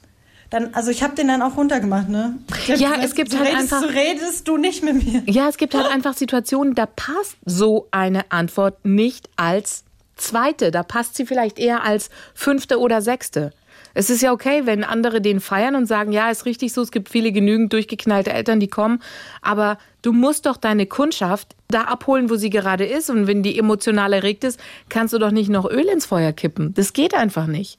dann, 0.51 0.75
also 0.75 0.91
ich 0.91 1.03
habe 1.03 1.15
den 1.15 1.29
dann 1.29 1.43
auch 1.43 1.57
runtergemacht, 1.57 2.09
ne? 2.09 2.39
Ja, 2.67 2.75
gesagt, 2.75 3.05
es 3.05 3.15
gibt 3.15 3.39
halt 3.39 3.49
redest, 3.49 3.73
einfach. 3.73 3.83
Du 3.83 3.95
redest 3.95 4.49
du 4.49 4.57
nicht 4.57 4.83
mit 4.83 5.05
mir. 5.05 5.23
Ja, 5.27 5.49
es 5.49 5.57
gibt 5.57 5.75
halt 5.75 5.87
einfach 5.87 6.15
Situationen, 6.15 6.75
da 6.75 6.87
passt 6.87 7.37
so 7.45 7.87
eine 7.93 8.33
Antwort 8.33 8.85
nicht 8.85 9.31
als 9.37 9.85
zweite. 10.17 10.71
Da 10.71 10.83
passt 10.83 11.15
sie 11.15 11.25
vielleicht 11.25 11.59
eher 11.59 11.85
als 11.85 12.11
fünfte 12.35 12.81
oder 12.81 13.01
sechste. 13.01 13.53
Es 13.95 14.11
ist 14.11 14.23
ja 14.23 14.33
okay, 14.33 14.63
wenn 14.65 14.85
andere 14.85 15.21
den 15.21 15.41
feiern 15.41 15.75
und 15.75 15.87
sagen, 15.87 16.13
ja, 16.13 16.31
ist 16.31 16.47
richtig 16.47 16.73
so, 16.73 16.83
es 16.83 16.91
gibt 16.91 17.09
viele 17.09 17.33
genügend 17.33 17.73
durchgeknallte 17.73 18.33
Eltern, 18.33 18.61
die 18.61 18.69
kommen, 18.69 19.03
aber 19.43 19.79
du 20.03 20.13
musst 20.13 20.47
doch 20.47 20.57
deine 20.57 20.87
Kundschaft 20.87 21.55
da 21.69 21.83
abholen, 21.83 22.31
wo 22.31 22.37
sie 22.37 22.51
gerade 22.51 22.85
ist 22.85 23.11
und 23.11 23.27
wenn 23.27 23.43
die 23.43 23.59
emotional 23.59 24.13
erregt 24.13 24.45
ist, 24.45 24.61
kannst 24.89 25.15
du 25.15 25.19
doch 25.19 25.31
nicht 25.31 25.49
noch 25.49 25.69
Öl 25.69 25.89
ins 25.89 26.07
Feuer 26.07 26.33
kippen. 26.33 26.75
Das 26.75 26.93
geht 26.93 27.15
einfach 27.15 27.47
nicht. 27.47 27.79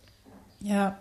Ja. 0.61 0.97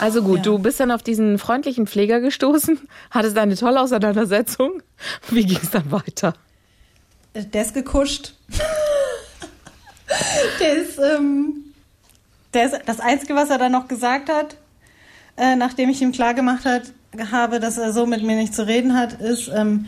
Also 0.00 0.22
gut, 0.22 0.38
ja. 0.38 0.42
du 0.44 0.58
bist 0.58 0.78
dann 0.78 0.90
auf 0.90 1.02
diesen 1.02 1.38
freundlichen 1.38 1.86
Pfleger 1.86 2.20
gestoßen, 2.20 2.78
hattest 3.10 3.36
eine 3.36 3.56
tolle 3.56 3.80
Auseinandersetzung. 3.80 4.82
Wie 5.30 5.44
ging 5.44 5.58
es 5.60 5.70
dann 5.70 5.90
weiter? 5.90 6.34
Der 7.34 7.62
ist 7.62 7.74
gekuscht. 7.74 8.34
Der 10.60 10.74
ist, 10.74 10.98
ähm, 10.98 11.67
der, 12.58 12.80
das 12.84 13.00
Einzige, 13.00 13.34
was 13.34 13.50
er 13.50 13.58
dann 13.58 13.72
noch 13.72 13.88
gesagt 13.88 14.28
hat, 14.28 14.56
äh, 15.36 15.56
nachdem 15.56 15.88
ich 15.88 16.02
ihm 16.02 16.12
klargemacht 16.12 16.64
hat, 16.64 16.92
habe, 17.30 17.60
dass 17.60 17.78
er 17.78 17.92
so 17.92 18.06
mit 18.06 18.22
mir 18.22 18.36
nicht 18.36 18.54
zu 18.54 18.66
reden 18.66 18.96
hat, 18.96 19.14
ist, 19.14 19.48
ähm, 19.54 19.86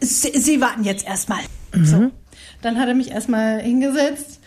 Sie, 0.00 0.38
Sie 0.38 0.60
warten 0.60 0.84
jetzt 0.84 1.06
erstmal. 1.06 1.40
Mhm. 1.74 1.84
So. 1.84 2.10
Dann 2.62 2.78
hat 2.78 2.88
er 2.88 2.94
mich 2.94 3.10
erstmal 3.10 3.60
hingesetzt 3.60 4.40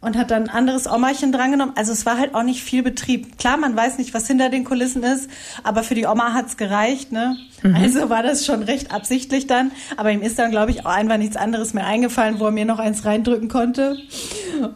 und 0.00 0.16
hat 0.16 0.30
dann 0.30 0.44
ein 0.44 0.48
anderes 0.48 0.86
Omachen 0.86 1.32
drangenommen. 1.32 1.76
Also 1.76 1.92
es 1.92 2.06
war 2.06 2.18
halt 2.18 2.34
auch 2.34 2.42
nicht 2.42 2.62
viel 2.62 2.82
Betrieb. 2.82 3.38
Klar, 3.38 3.56
man 3.56 3.74
weiß 3.74 3.98
nicht, 3.98 4.14
was 4.14 4.26
hinter 4.26 4.48
den 4.48 4.64
Kulissen 4.64 5.02
ist, 5.02 5.28
aber 5.64 5.82
für 5.82 5.94
die 5.94 6.06
Oma 6.06 6.34
hat's 6.34 6.56
gereicht. 6.56 7.12
Ne? 7.12 7.36
Mhm. 7.62 7.74
Also 7.74 8.08
war 8.08 8.22
das 8.22 8.46
schon 8.46 8.62
recht 8.62 8.92
absichtlich 8.92 9.46
dann. 9.46 9.72
Aber 9.96 10.12
ihm 10.12 10.22
ist 10.22 10.38
dann, 10.38 10.50
glaube 10.50 10.70
ich, 10.70 10.86
auch 10.86 10.90
einfach 10.90 11.16
nichts 11.16 11.36
anderes 11.36 11.74
mehr 11.74 11.86
eingefallen, 11.86 12.38
wo 12.38 12.46
er 12.46 12.52
mir 12.52 12.64
noch 12.64 12.78
eins 12.78 13.04
reindrücken 13.04 13.48
konnte. 13.48 13.96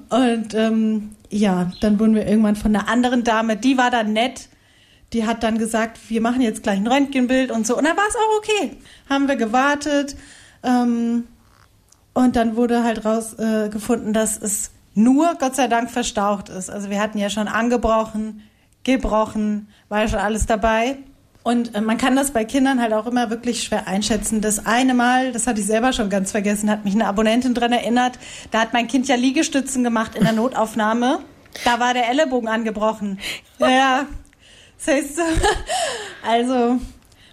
Und 0.08 0.54
ähm, 0.54 1.10
ja, 1.30 1.70
dann 1.80 1.98
wurden 1.98 2.14
wir 2.14 2.26
irgendwann 2.26 2.56
von 2.56 2.74
einer 2.74 2.88
anderen 2.88 3.24
Dame, 3.24 3.56
die 3.56 3.78
war 3.78 3.90
dann 3.90 4.12
nett, 4.12 4.48
die 5.12 5.26
hat 5.26 5.42
dann 5.42 5.58
gesagt, 5.58 5.98
wir 6.08 6.20
machen 6.20 6.40
jetzt 6.40 6.62
gleich 6.62 6.78
ein 6.78 6.86
Röntgenbild 6.86 7.50
und 7.50 7.66
so. 7.66 7.76
Und 7.76 7.84
dann 7.84 7.96
war 7.96 8.04
es 8.08 8.16
auch 8.16 8.38
okay. 8.38 8.76
Haben 9.08 9.28
wir 9.28 9.36
gewartet. 9.36 10.16
Ähm, 10.62 11.24
und 12.14 12.36
dann 12.36 12.56
wurde 12.56 12.84
halt 12.84 13.04
rausgefunden, 13.04 14.10
äh, 14.10 14.12
dass 14.12 14.40
es 14.40 14.70
nur 14.94 15.34
Gott 15.38 15.56
sei 15.56 15.68
Dank 15.68 15.90
verstaucht 15.90 16.48
ist. 16.48 16.70
Also 16.70 16.90
wir 16.90 17.00
hatten 17.00 17.18
ja 17.18 17.30
schon 17.30 17.48
angebrochen, 17.48 18.42
gebrochen, 18.84 19.68
war 19.88 20.00
ja 20.02 20.08
schon 20.08 20.18
alles 20.18 20.46
dabei. 20.46 20.98
Und 21.42 21.74
äh, 21.74 21.80
man 21.80 21.98
kann 21.98 22.14
das 22.14 22.30
bei 22.30 22.44
Kindern 22.44 22.80
halt 22.80 22.92
auch 22.92 23.06
immer 23.06 23.30
wirklich 23.30 23.64
schwer 23.64 23.88
einschätzen. 23.88 24.40
Das 24.40 24.66
eine 24.66 24.94
Mal, 24.94 25.32
das 25.32 25.46
hatte 25.46 25.60
ich 25.60 25.66
selber 25.66 25.92
schon 25.92 26.08
ganz 26.08 26.30
vergessen, 26.30 26.70
hat 26.70 26.84
mich 26.84 26.94
eine 26.94 27.06
Abonnentin 27.06 27.54
dran 27.54 27.72
erinnert. 27.72 28.18
Da 28.50 28.60
hat 28.60 28.72
mein 28.72 28.88
Kind 28.88 29.08
ja 29.08 29.16
Liegestützen 29.16 29.82
gemacht 29.82 30.14
in 30.14 30.24
der 30.24 30.32
Notaufnahme. 30.32 31.20
Da 31.64 31.80
war 31.80 31.94
der 31.94 32.08
Ellenbogen 32.08 32.48
angebrochen. 32.48 33.18
Ja, 33.58 34.06
das 34.78 34.94
heißt, 34.94 35.20
also 36.26 36.78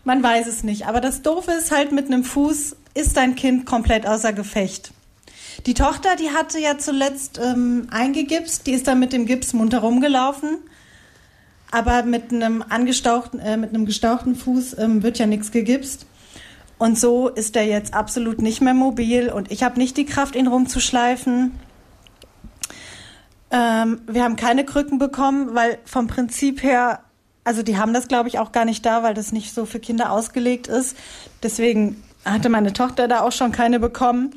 man 0.03 0.23
weiß 0.23 0.47
es 0.47 0.63
nicht. 0.63 0.87
Aber 0.87 1.01
das 1.01 1.21
Doofe 1.21 1.51
ist 1.51 1.71
halt 1.71 1.91
mit 1.91 2.07
einem 2.07 2.23
Fuß 2.23 2.75
ist 2.95 3.17
dein 3.17 3.35
Kind 3.35 3.65
komplett 3.65 4.07
außer 4.07 4.33
Gefecht. 4.33 4.91
Die 5.65 5.73
Tochter, 5.73 6.15
die 6.15 6.31
hatte 6.31 6.59
ja 6.59 6.77
zuletzt 6.77 7.39
ähm, 7.43 7.87
eingegipst, 7.91 8.65
die 8.65 8.71
ist 8.71 8.87
dann 8.87 8.99
mit 8.99 9.13
dem 9.13 9.25
Gips 9.25 9.53
munter 9.53 9.79
rumgelaufen. 9.79 10.57
Aber 11.71 12.03
mit 12.03 12.33
einem 12.33 12.63
angestauchten, 12.67 13.39
äh, 13.39 13.57
mit 13.57 13.69
einem 13.69 13.85
gestauchten 13.85 14.35
Fuß 14.35 14.77
ähm, 14.79 15.03
wird 15.03 15.19
ja 15.19 15.25
nichts 15.25 15.51
gegipst. 15.51 16.05
Und 16.79 16.97
so 16.97 17.27
ist 17.27 17.55
er 17.55 17.65
jetzt 17.65 17.93
absolut 17.93 18.41
nicht 18.41 18.61
mehr 18.61 18.73
mobil 18.73 19.29
und 19.29 19.51
ich 19.51 19.63
habe 19.63 19.77
nicht 19.77 19.97
die 19.97 20.05
Kraft, 20.05 20.35
ihn 20.35 20.47
rumzuschleifen. 20.47 21.51
Ähm, 23.51 24.01
wir 24.07 24.23
haben 24.23 24.37
keine 24.37 24.63
Krücken 24.63 24.97
bekommen, 24.97 25.55
weil 25.55 25.77
vom 25.83 26.07
Prinzip 26.07 26.63
her, 26.63 27.01
also 27.43 27.63
die 27.63 27.77
haben 27.77 27.93
das 27.93 28.07
glaube 28.07 28.29
ich 28.29 28.39
auch 28.39 28.53
gar 28.53 28.63
nicht 28.63 28.85
da, 28.85 29.03
weil 29.03 29.13
das 29.13 29.33
nicht 29.33 29.53
so 29.53 29.65
für 29.65 29.79
Kinder 29.79 30.11
ausgelegt 30.11 30.67
ist. 30.67 30.95
Deswegen 31.43 32.01
hatte 32.23 32.47
meine 32.47 32.71
Tochter 32.71 33.07
da 33.07 33.21
auch 33.21 33.31
schon 33.33 33.51
keine 33.51 33.79
bekommen. 33.79 34.35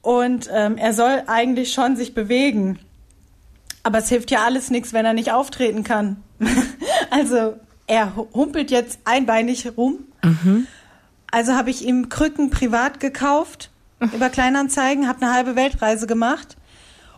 Und 0.00 0.48
ähm, 0.52 0.78
er 0.78 0.94
soll 0.94 1.22
eigentlich 1.26 1.72
schon 1.72 1.96
sich 1.96 2.14
bewegen. 2.14 2.78
Aber 3.82 3.98
es 3.98 4.08
hilft 4.08 4.30
ja 4.30 4.44
alles 4.44 4.70
nichts, 4.70 4.92
wenn 4.92 5.04
er 5.04 5.12
nicht 5.12 5.32
auftreten 5.32 5.84
kann. 5.84 6.22
also 7.10 7.56
er 7.86 8.14
humpelt 8.16 8.70
jetzt 8.70 9.00
einbeinig 9.04 9.70
rum. 9.76 10.00
Mhm. 10.22 10.66
Also 11.30 11.54
habe 11.54 11.70
ich 11.70 11.84
ihm 11.84 12.08
Krücken 12.08 12.50
privat 12.50 13.00
gekauft 13.00 13.70
über 14.00 14.30
Kleinanzeigen, 14.30 15.08
habe 15.08 15.22
eine 15.22 15.32
halbe 15.32 15.56
Weltreise 15.56 16.06
gemacht, 16.06 16.56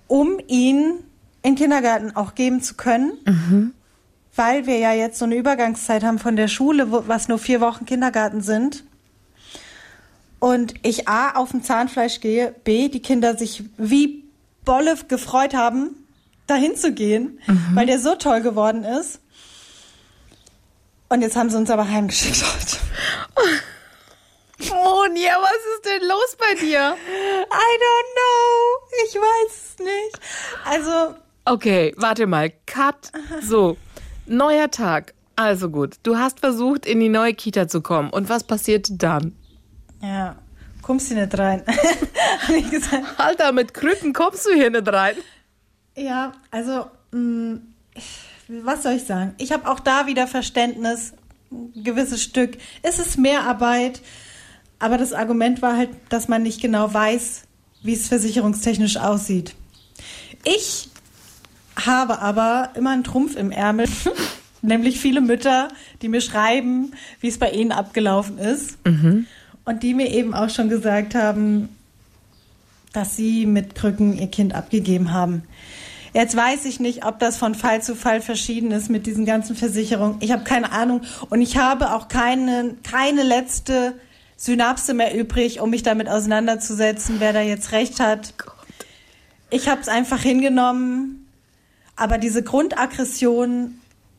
um 0.07 0.39
ihn 0.47 0.95
in 1.43 1.55
Kindergarten 1.55 2.17
auch 2.17 2.35
geben 2.35 2.63
zu 2.63 2.75
können. 2.75 3.13
Mhm. 3.25 3.75
Weil 4.37 4.67
wir 4.67 4.79
ja 4.79 4.93
jetzt 4.93 5.19
so 5.19 5.25
eine 5.25 5.37
Übergangszeit 5.37 6.05
haben 6.05 6.19
von 6.19 6.37
der 6.37 6.49
Schule, 6.49 6.93
wo, 6.93 7.05
was 7.07 7.29
nur 7.29 7.39
vier 7.39 7.61
Wochen 7.61 7.85
Kindergarten 7.85 8.41
sind. 8.41 8.85
Und 10.39 10.75
ich 10.83 11.09
A, 11.09 11.33
auf 11.33 11.51
dem 11.51 11.63
Zahnfleisch 11.63 12.21
gehe, 12.21 12.55
B, 12.65 12.89
die 12.89 13.03
Kinder 13.03 13.37
sich 13.37 13.65
wie 13.77 14.25
Bolle 14.65 14.97
gefreut 15.09 15.55
haben, 15.55 16.00
dahin 16.51 16.77
zu 16.77 16.93
gehen, 16.93 17.41
mhm. 17.47 17.69
weil 17.75 17.87
der 17.87 17.99
so 17.99 18.15
toll 18.17 18.41
geworden 18.41 18.85
ist. 18.85 19.21
Und 21.09 21.23
jetzt 21.23 21.37
haben 21.37 21.51
sie 21.51 21.57
uns 21.57 21.71
aber 21.71 21.89
heimgeschickt 21.89 22.45
heute. 22.45 22.77
Monia, 24.69 25.37
was 25.41 25.63
ist 25.75 25.87
denn 25.87 26.09
los 26.09 26.37
bei 26.39 26.55
dir? 26.61 26.97
I 26.97 27.71
don't 27.85 28.11
know. 28.15 29.05
Ich 29.07 29.15
weiß 29.15 29.51
es 29.51 29.79
nicht. 29.79 30.21
Also. 30.65 31.17
Okay, 31.47 31.95
warte 31.97 32.27
mal. 32.27 32.53
Cut. 32.67 33.11
So. 33.43 33.77
Neuer 34.27 34.71
Tag. 34.71 35.15
Also 35.35 35.71
gut. 35.71 35.97
Du 36.03 36.19
hast 36.19 36.41
versucht, 36.41 36.85
in 36.85 37.01
die 37.01 37.09
neue 37.09 37.35
Kita 37.35 37.67
zu 37.67 37.81
kommen. 37.81 38.11
Und 38.11 38.29
was 38.29 38.45
passiert 38.45 38.89
dann? 38.91 39.35
Ja. 40.03 40.37
Kommst 40.83 41.11
du 41.11 41.15
nicht 41.15 41.39
rein? 41.39 41.63
Alter, 43.17 43.53
mit 43.53 43.75
Krücken 43.75 44.13
kommst 44.13 44.47
du 44.47 44.53
hier 44.53 44.71
nicht 44.71 44.87
rein. 44.89 45.17
Ja, 45.97 46.33
also, 46.51 46.87
mh, 47.13 47.19
mm, 47.19 47.61
was 48.49 48.83
soll 48.83 48.93
ich 48.93 49.05
sagen? 49.05 49.35
Ich 49.39 49.53
habe 49.53 49.69
auch 49.71 49.81
da 49.81 50.07
wieder 50.07 50.27
Verständnis, 50.27 51.13
ein 51.51 51.85
gewisses 51.85 52.23
Stück. 52.23 52.59
Es 52.83 52.99
ist 52.99 53.19
mehr 53.19 53.43
Arbeit, 53.45 54.01
aber 54.79 54.99
das 54.99 55.13
Argument 55.13 55.63
war 55.63 55.77
halt, 55.77 55.91
dass 56.09 56.29
man 56.29 56.43
nicht 56.43 56.61
genau 56.61 56.93
weiß, 56.93 57.43
wie 57.83 57.93
es 57.93 58.09
versicherungstechnisch 58.09 58.97
aussieht. 58.97 59.55
Ich 60.45 60.89
habe 61.77 62.19
aber 62.19 62.71
immer 62.75 62.91
einen 62.91 63.05
Trumpf 63.05 63.37
im 63.37 63.51
Ärmel. 63.51 63.89
nämlich 64.63 65.01
viele 65.01 65.21
Mütter, 65.21 65.69
die 66.03 66.09
mir 66.09 66.21
schreiben, 66.21 66.93
wie 67.21 67.29
es 67.29 67.39
bei 67.39 67.51
ihnen 67.51 67.73
abgelaufen 67.73 68.39
ist. 68.39 68.79
Und 69.65 69.83
die 69.83 69.95
mir 69.95 70.11
eben 70.11 70.35
auch 70.35 70.51
schon 70.51 70.69
gesagt 70.69 71.15
haben, 71.15 71.69
dass 72.93 73.17
sie 73.17 73.47
mit 73.47 73.75
Krücken 73.75 74.19
ihr 74.19 74.29
Kind 74.29 74.55
abgegeben 74.55 75.13
haben. 75.13 75.45
Jetzt 76.13 76.37
weiß 76.37 76.65
ich 76.65 76.81
nicht, 76.81 77.07
ob 77.07 77.21
das 77.21 77.37
von 77.37 77.55
Fall 77.55 77.83
zu 77.83 77.95
Fall 77.95 78.21
verschieden 78.21 78.73
ist 78.73 78.91
mit 78.91 79.07
diesen 79.07 79.25
ganzen 79.25 79.55
Versicherungen. 79.55 80.17
Ich 80.21 80.33
habe 80.33 80.43
keine 80.43 80.73
Ahnung 80.73 81.03
und 81.29 81.41
ich 81.41 81.57
habe 81.57 81.95
auch 81.95 82.09
keine, 82.09 82.75
keine 82.83 83.23
letzte 83.23 83.95
Synapse 84.37 84.93
mehr 84.95 85.15
übrig, 85.15 85.61
um 85.61 85.71
mich 85.71 85.85
damit 85.85 86.09
auseinanderzusetzen, 86.09 87.17
wer 87.19 87.33
da 87.33 87.43
jetzt 87.43 87.71
recht 87.73 88.01
hat. 88.01 88.35
Ich 89.51 89.69
habe 89.69 89.81
es 89.81 89.89
einfach 89.89 90.21
hingenommen, 90.21 91.29
aber 91.95 92.19
diese 92.19 92.43
Grundaggression 92.43 93.79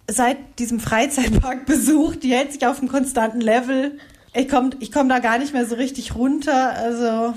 seit 0.09 0.37
diesem 0.59 0.79
Freizeitparkbesuch, 0.79 2.15
die 2.15 2.33
hält 2.33 2.53
sich 2.53 2.65
auf 2.67 2.79
einem 2.79 2.89
konstanten 2.89 3.41
Level. 3.41 3.97
Ich 4.33 4.47
komme 4.47 4.71
ich 4.79 4.91
komm 4.91 5.09
da 5.09 5.19
gar 5.19 5.39
nicht 5.39 5.53
mehr 5.53 5.65
so 5.65 5.75
richtig 5.75 6.15
runter, 6.15 6.71
also 6.73 7.33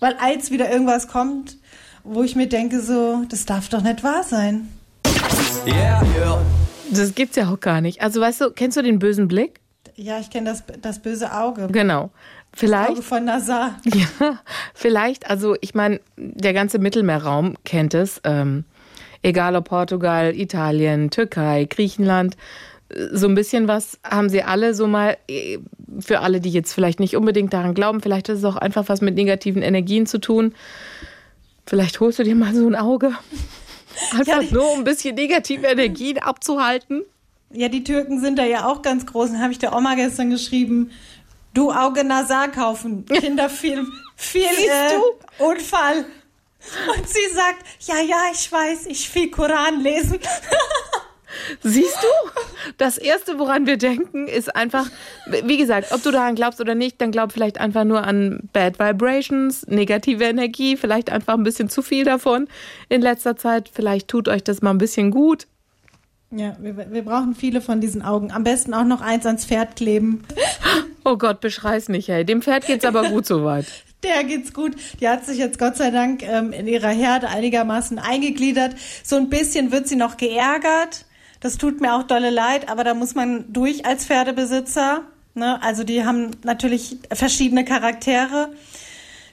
weil 0.00 0.14
als 0.14 0.50
wieder 0.50 0.70
irgendwas 0.70 1.08
kommt, 1.08 1.56
wo 2.04 2.22
ich 2.22 2.36
mir 2.36 2.48
denke 2.48 2.80
so, 2.80 3.24
das 3.28 3.46
darf 3.46 3.68
doch 3.68 3.82
nicht 3.82 4.02
wahr 4.02 4.22
sein. 4.22 4.68
Yeah, 5.66 6.02
yeah. 6.16 6.42
Das 6.90 7.14
gibt's 7.14 7.36
ja 7.36 7.50
auch 7.50 7.60
gar 7.60 7.80
nicht. 7.80 8.02
Also 8.02 8.20
weißt 8.20 8.40
du, 8.40 8.50
kennst 8.50 8.76
du 8.76 8.82
den 8.82 8.98
bösen 8.98 9.28
Blick? 9.28 9.60
Ja, 9.96 10.18
ich 10.20 10.30
kenne 10.30 10.50
das, 10.50 10.62
das 10.82 11.00
böse 11.00 11.32
Auge. 11.32 11.68
Genau. 11.70 12.10
Vielleicht. 12.54 12.90
Auge 12.90 13.02
von 13.02 13.24
Nazar. 13.24 13.76
Ja, 13.84 14.40
vielleicht. 14.74 15.28
Also 15.28 15.56
ich 15.60 15.74
meine, 15.74 16.00
der 16.16 16.52
ganze 16.52 16.78
Mittelmeerraum 16.78 17.56
kennt 17.64 17.94
es. 17.94 18.20
Ähm, 18.24 18.64
egal 19.22 19.56
ob 19.56 19.68
Portugal, 19.68 20.34
Italien, 20.34 21.10
Türkei, 21.10 21.66
Griechenland. 21.68 22.36
So 23.12 23.26
ein 23.26 23.34
bisschen 23.34 23.66
was 23.68 23.98
haben 24.04 24.28
sie 24.28 24.42
alle 24.42 24.74
so 24.74 24.86
mal, 24.86 25.16
eh, 25.28 25.58
für 25.98 26.20
alle, 26.20 26.40
die 26.40 26.50
jetzt 26.50 26.72
vielleicht 26.72 27.00
nicht 27.00 27.16
unbedingt 27.16 27.52
daran 27.52 27.74
glauben, 27.74 28.00
vielleicht 28.00 28.28
ist 28.28 28.38
es 28.38 28.44
auch 28.44 28.56
einfach 28.56 28.88
was 28.88 29.00
mit 29.00 29.14
negativen 29.16 29.62
Energien 29.62 30.06
zu 30.06 30.18
tun. 30.18 30.54
Vielleicht 31.66 31.98
holst 31.98 32.18
du 32.20 32.22
dir 32.22 32.36
mal 32.36 32.54
so 32.54 32.66
ein 32.68 32.76
Auge. 32.76 33.12
Einfach 34.12 34.40
die- 34.40 34.52
nur, 34.54 34.70
um 34.72 34.78
ein 34.80 34.84
bisschen 34.84 35.14
negative 35.14 35.66
Energien 35.66 36.18
abzuhalten. 36.18 37.02
Ja, 37.52 37.68
die 37.68 37.82
Türken 37.82 38.20
sind 38.20 38.38
da 38.38 38.44
ja 38.44 38.66
auch 38.66 38.82
ganz 38.82 39.06
groß. 39.06 39.30
Dann 39.30 39.40
habe 39.42 39.52
ich 39.52 39.58
der 39.58 39.74
Oma 39.74 39.94
gestern 39.94 40.30
geschrieben, 40.30 40.90
du 41.54 41.72
Auge 41.72 42.04
Nazar 42.04 42.48
kaufen. 42.48 43.04
Kinderfilm, 43.06 43.92
viel 44.16 44.42
Siehst 44.54 44.68
äh, 44.68 45.42
Unfall. 45.42 46.04
Und 46.96 47.08
sie 47.08 47.34
sagt, 47.34 47.64
ja, 47.80 48.00
ja, 48.06 48.24
ich 48.32 48.50
weiß, 48.52 48.86
ich 48.86 49.08
viel 49.08 49.30
Koran 49.30 49.80
lesen. 49.80 50.18
Siehst 51.62 51.96
du? 52.02 52.30
Das 52.78 52.98
Erste, 52.98 53.38
woran 53.38 53.66
wir 53.66 53.76
denken, 53.76 54.28
ist 54.28 54.54
einfach, 54.54 54.88
wie 55.44 55.56
gesagt, 55.56 55.92
ob 55.92 56.02
du 56.02 56.10
daran 56.10 56.34
glaubst 56.34 56.60
oder 56.60 56.74
nicht, 56.74 57.00
dann 57.00 57.10
glaub 57.10 57.32
vielleicht 57.32 57.58
einfach 57.58 57.84
nur 57.84 58.04
an 58.04 58.48
Bad 58.52 58.78
Vibrations, 58.78 59.66
negative 59.66 60.24
Energie, 60.24 60.76
vielleicht 60.76 61.10
einfach 61.10 61.34
ein 61.34 61.42
bisschen 61.42 61.68
zu 61.68 61.82
viel 61.82 62.04
davon 62.04 62.48
in 62.88 63.02
letzter 63.02 63.36
Zeit. 63.36 63.70
Vielleicht 63.72 64.08
tut 64.08 64.28
euch 64.28 64.44
das 64.44 64.62
mal 64.62 64.70
ein 64.70 64.78
bisschen 64.78 65.10
gut. 65.10 65.46
Ja, 66.30 66.56
wir, 66.60 66.92
wir 66.92 67.02
brauchen 67.02 67.34
viele 67.34 67.60
von 67.60 67.80
diesen 67.80 68.02
Augen. 68.02 68.32
Am 68.32 68.42
besten 68.42 68.74
auch 68.74 68.84
noch 68.84 69.00
eins 69.00 69.26
ans 69.26 69.44
Pferd 69.46 69.76
kleben. 69.76 70.24
Oh 71.04 71.16
Gott, 71.16 71.40
beschrei's 71.40 71.88
nicht, 71.88 72.08
ey. 72.08 72.24
Dem 72.24 72.42
Pferd 72.42 72.66
geht's 72.66 72.84
aber 72.84 73.08
gut 73.08 73.26
soweit. 73.26 73.66
Der 74.02 74.24
geht's 74.24 74.52
gut. 74.52 74.74
Die 75.00 75.08
hat 75.08 75.24
sich 75.24 75.38
jetzt 75.38 75.58
Gott 75.58 75.76
sei 75.76 75.90
Dank 75.90 76.22
ähm, 76.22 76.52
in 76.52 76.66
ihrer 76.66 76.90
Herde 76.90 77.28
einigermaßen 77.28 77.98
eingegliedert. 77.98 78.74
So 79.02 79.16
ein 79.16 79.30
bisschen 79.30 79.72
wird 79.72 79.88
sie 79.88 79.96
noch 79.96 80.16
geärgert. 80.16 81.05
Das 81.40 81.58
tut 81.58 81.80
mir 81.80 81.94
auch 81.94 82.02
dolle 82.02 82.30
leid, 82.30 82.68
aber 82.68 82.84
da 82.84 82.94
muss 82.94 83.14
man 83.14 83.52
durch 83.52 83.86
als 83.86 84.06
Pferdebesitzer. 84.06 85.02
Ne? 85.34 85.62
Also 85.62 85.84
die 85.84 86.04
haben 86.04 86.30
natürlich 86.44 86.98
verschiedene 87.12 87.64
Charaktere. 87.64 88.50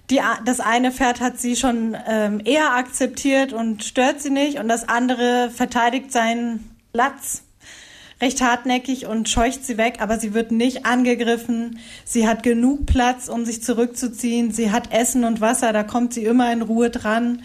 Die, 0.10 0.20
das 0.46 0.60
eine 0.60 0.92
Pferd 0.92 1.22
hat 1.22 1.40
sie 1.40 1.56
schon 1.56 1.96
ähm, 2.08 2.42
eher 2.44 2.76
akzeptiert 2.76 3.54
und 3.54 3.84
stört 3.84 4.22
sie 4.22 4.32
nicht 4.32 4.60
und 4.60 4.68
das 4.68 4.90
andere 4.90 5.50
verteidigt 5.50 6.12
seinen 6.12 6.78
Platz 6.92 7.44
recht 8.24 8.42
hartnäckig 8.42 9.06
und 9.06 9.28
scheucht 9.28 9.66
sie 9.66 9.78
weg, 9.78 9.98
aber 10.00 10.20
sie 10.20 10.34
wird 10.34 10.52
nicht 10.52 10.86
angegriffen. 10.86 11.80
Sie 12.06 12.28
hat 12.28 12.42
genug 12.42 12.86
Platz, 12.86 13.28
um 13.28 13.44
sich 13.44 13.62
zurückzuziehen. 13.62 14.52
Sie 14.52 14.72
hat 14.72 14.94
Essen 14.94 15.26
und 15.26 15.42
Wasser, 15.42 15.74
da 15.74 15.84
kommt 15.84 16.14
sie 16.14 16.24
immer 16.24 16.52
in 16.54 16.62
Ruhe 16.62 16.90
dran. 16.90 17.44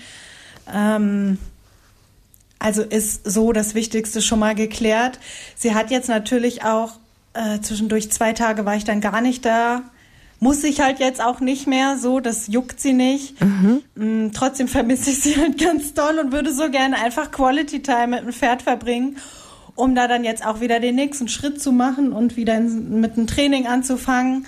Ähm, 0.72 1.38
also 2.58 2.82
ist 2.82 3.28
so 3.30 3.52
das 3.52 3.74
Wichtigste 3.74 4.20
schon 4.22 4.38
mal 4.38 4.54
geklärt. 4.54 5.18
Sie 5.56 5.74
hat 5.74 5.90
jetzt 5.90 6.08
natürlich 6.08 6.64
auch 6.64 6.92
äh, 7.34 7.60
zwischendurch 7.60 8.10
zwei 8.10 8.32
Tage 8.32 8.64
war 8.64 8.76
ich 8.76 8.84
dann 8.84 9.00
gar 9.00 9.20
nicht 9.20 9.44
da. 9.44 9.82
Muss 10.40 10.62
ich 10.62 10.80
halt 10.80 11.00
jetzt 11.00 11.22
auch 11.22 11.40
nicht 11.40 11.66
mehr 11.66 11.98
so, 11.98 12.20
das 12.20 12.46
juckt 12.46 12.80
sie 12.80 12.92
nicht. 12.92 13.36
Mm, 13.94 14.28
trotzdem 14.32 14.68
vermisse 14.68 15.10
ich 15.10 15.20
sie 15.20 15.36
halt 15.36 15.58
ganz 15.58 15.94
doll 15.94 16.18
und 16.18 16.32
würde 16.32 16.52
so 16.52 16.70
gerne 16.70 16.96
einfach 16.96 17.30
Quality 17.30 17.82
Time 17.82 18.08
mit 18.08 18.20
dem 18.20 18.32
Pferd 18.32 18.62
verbringen, 18.62 19.16
um 19.74 19.94
da 19.94 20.06
dann 20.06 20.24
jetzt 20.24 20.46
auch 20.46 20.60
wieder 20.60 20.80
den 20.80 20.94
nächsten 20.94 21.28
Schritt 21.28 21.60
zu 21.60 21.72
machen 21.72 22.12
und 22.12 22.36
wieder 22.36 22.56
in, 22.56 23.00
mit 23.00 23.16
dem 23.16 23.26
Training 23.26 23.66
anzufangen. 23.66 24.46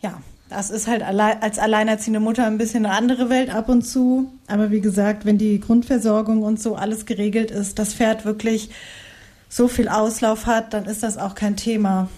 Ja, 0.00 0.18
das 0.48 0.70
ist 0.70 0.86
halt 0.86 1.02
als 1.02 1.58
alleinerziehende 1.58 2.20
Mutter 2.20 2.46
ein 2.46 2.58
bisschen 2.58 2.86
eine 2.86 2.94
andere 2.94 3.28
Welt 3.28 3.54
ab 3.54 3.68
und 3.68 3.82
zu. 3.82 4.32
Aber 4.46 4.70
wie 4.70 4.80
gesagt, 4.80 5.24
wenn 5.24 5.36
die 5.38 5.60
Grundversorgung 5.60 6.42
und 6.42 6.60
so 6.60 6.74
alles 6.74 7.04
geregelt 7.06 7.50
ist, 7.50 7.78
das 7.78 7.94
Pferd 7.94 8.24
wirklich 8.24 8.70
so 9.48 9.68
viel 9.68 9.88
Auslauf 9.88 10.46
hat, 10.46 10.72
dann 10.74 10.86
ist 10.86 11.02
das 11.02 11.18
auch 11.18 11.34
kein 11.34 11.56
Thema. 11.56 12.08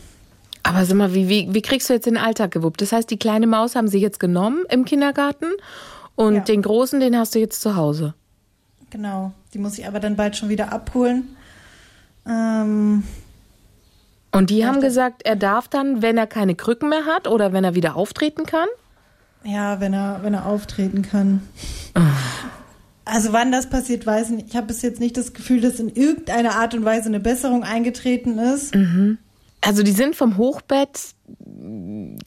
Aber 0.62 0.84
sag 0.84 0.96
mal, 0.96 1.14
wie, 1.14 1.28
wie, 1.28 1.48
wie 1.52 1.62
kriegst 1.62 1.88
du 1.88 1.94
jetzt 1.94 2.06
den 2.06 2.16
Alltag 2.16 2.50
gewuppt? 2.52 2.82
Das 2.82 2.92
heißt, 2.92 3.10
die 3.10 3.18
kleine 3.18 3.46
Maus 3.46 3.74
haben 3.74 3.88
sie 3.88 3.98
jetzt 3.98 4.20
genommen 4.20 4.64
im 4.70 4.84
Kindergarten 4.84 5.46
und 6.14 6.34
Ja. 6.34 6.40
den 6.40 6.62
großen, 6.62 7.00
den 7.00 7.16
hast 7.16 7.34
du 7.34 7.38
jetzt 7.38 7.60
zu 7.62 7.76
Hause. 7.76 8.14
Genau. 8.90 9.32
Die 9.54 9.58
muss 9.58 9.78
ich 9.78 9.86
aber 9.86 10.00
dann 10.00 10.16
bald 10.16 10.36
schon 10.36 10.48
wieder 10.48 10.72
abholen. 10.72 11.34
Ähm, 12.28 13.02
Und 14.32 14.50
die 14.50 14.64
haben 14.64 14.80
gesagt, 14.80 15.22
er 15.24 15.36
darf 15.36 15.68
dann, 15.68 16.02
wenn 16.02 16.16
er 16.16 16.26
keine 16.26 16.54
Krücken 16.54 16.88
mehr 16.88 17.04
hat 17.04 17.26
oder 17.26 17.52
wenn 17.52 17.64
er 17.64 17.74
wieder 17.74 17.96
auftreten 17.96 18.46
kann? 18.46 18.68
ja, 19.44 19.80
wenn 19.80 19.92
er, 19.92 20.20
wenn 20.22 20.34
er 20.34 20.46
auftreten 20.46 21.02
kann. 21.02 21.42
Also 23.04 23.32
wann 23.32 23.50
das 23.50 23.68
passiert, 23.68 24.06
weiß 24.06 24.30
ich 24.30 24.36
nicht. 24.36 24.48
Ich 24.50 24.56
habe 24.56 24.68
bis 24.68 24.82
jetzt 24.82 25.00
nicht 25.00 25.16
das 25.16 25.32
Gefühl, 25.32 25.60
dass 25.60 25.80
in 25.80 25.88
irgendeiner 25.88 26.56
Art 26.56 26.74
und 26.74 26.84
Weise 26.84 27.06
eine 27.06 27.20
Besserung 27.20 27.64
eingetreten 27.64 28.38
ist. 28.38 28.72
Also 29.62 29.82
die 29.82 29.92
sind 29.92 30.14
vom 30.14 30.36
Hochbett 30.36 31.14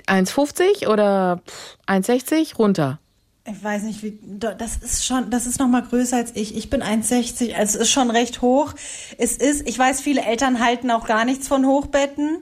1,50 0.07 0.87
oder 0.87 1.41
1,60 1.87 2.57
runter. 2.57 2.99
Ich 3.45 3.61
weiß 3.61 3.83
nicht, 3.83 4.03
wie 4.03 4.17
das 4.23 4.77
ist 4.77 5.05
schon, 5.05 5.29
das 5.29 5.45
ist 5.45 5.59
noch 5.59 5.67
mal 5.67 5.81
größer 5.81 6.15
als 6.15 6.31
ich. 6.35 6.55
Ich 6.55 6.69
bin 6.69 6.81
1,60, 6.81 7.55
also 7.55 7.77
es 7.77 7.87
ist 7.87 7.91
schon 7.91 8.09
recht 8.09 8.41
hoch. 8.41 8.73
Es 9.17 9.35
ist, 9.35 9.67
ich 9.67 9.77
weiß, 9.77 9.99
viele 9.99 10.21
Eltern 10.21 10.63
halten 10.63 10.89
auch 10.91 11.05
gar 11.05 11.25
nichts 11.25 11.49
von 11.49 11.65
Hochbetten. 11.65 12.37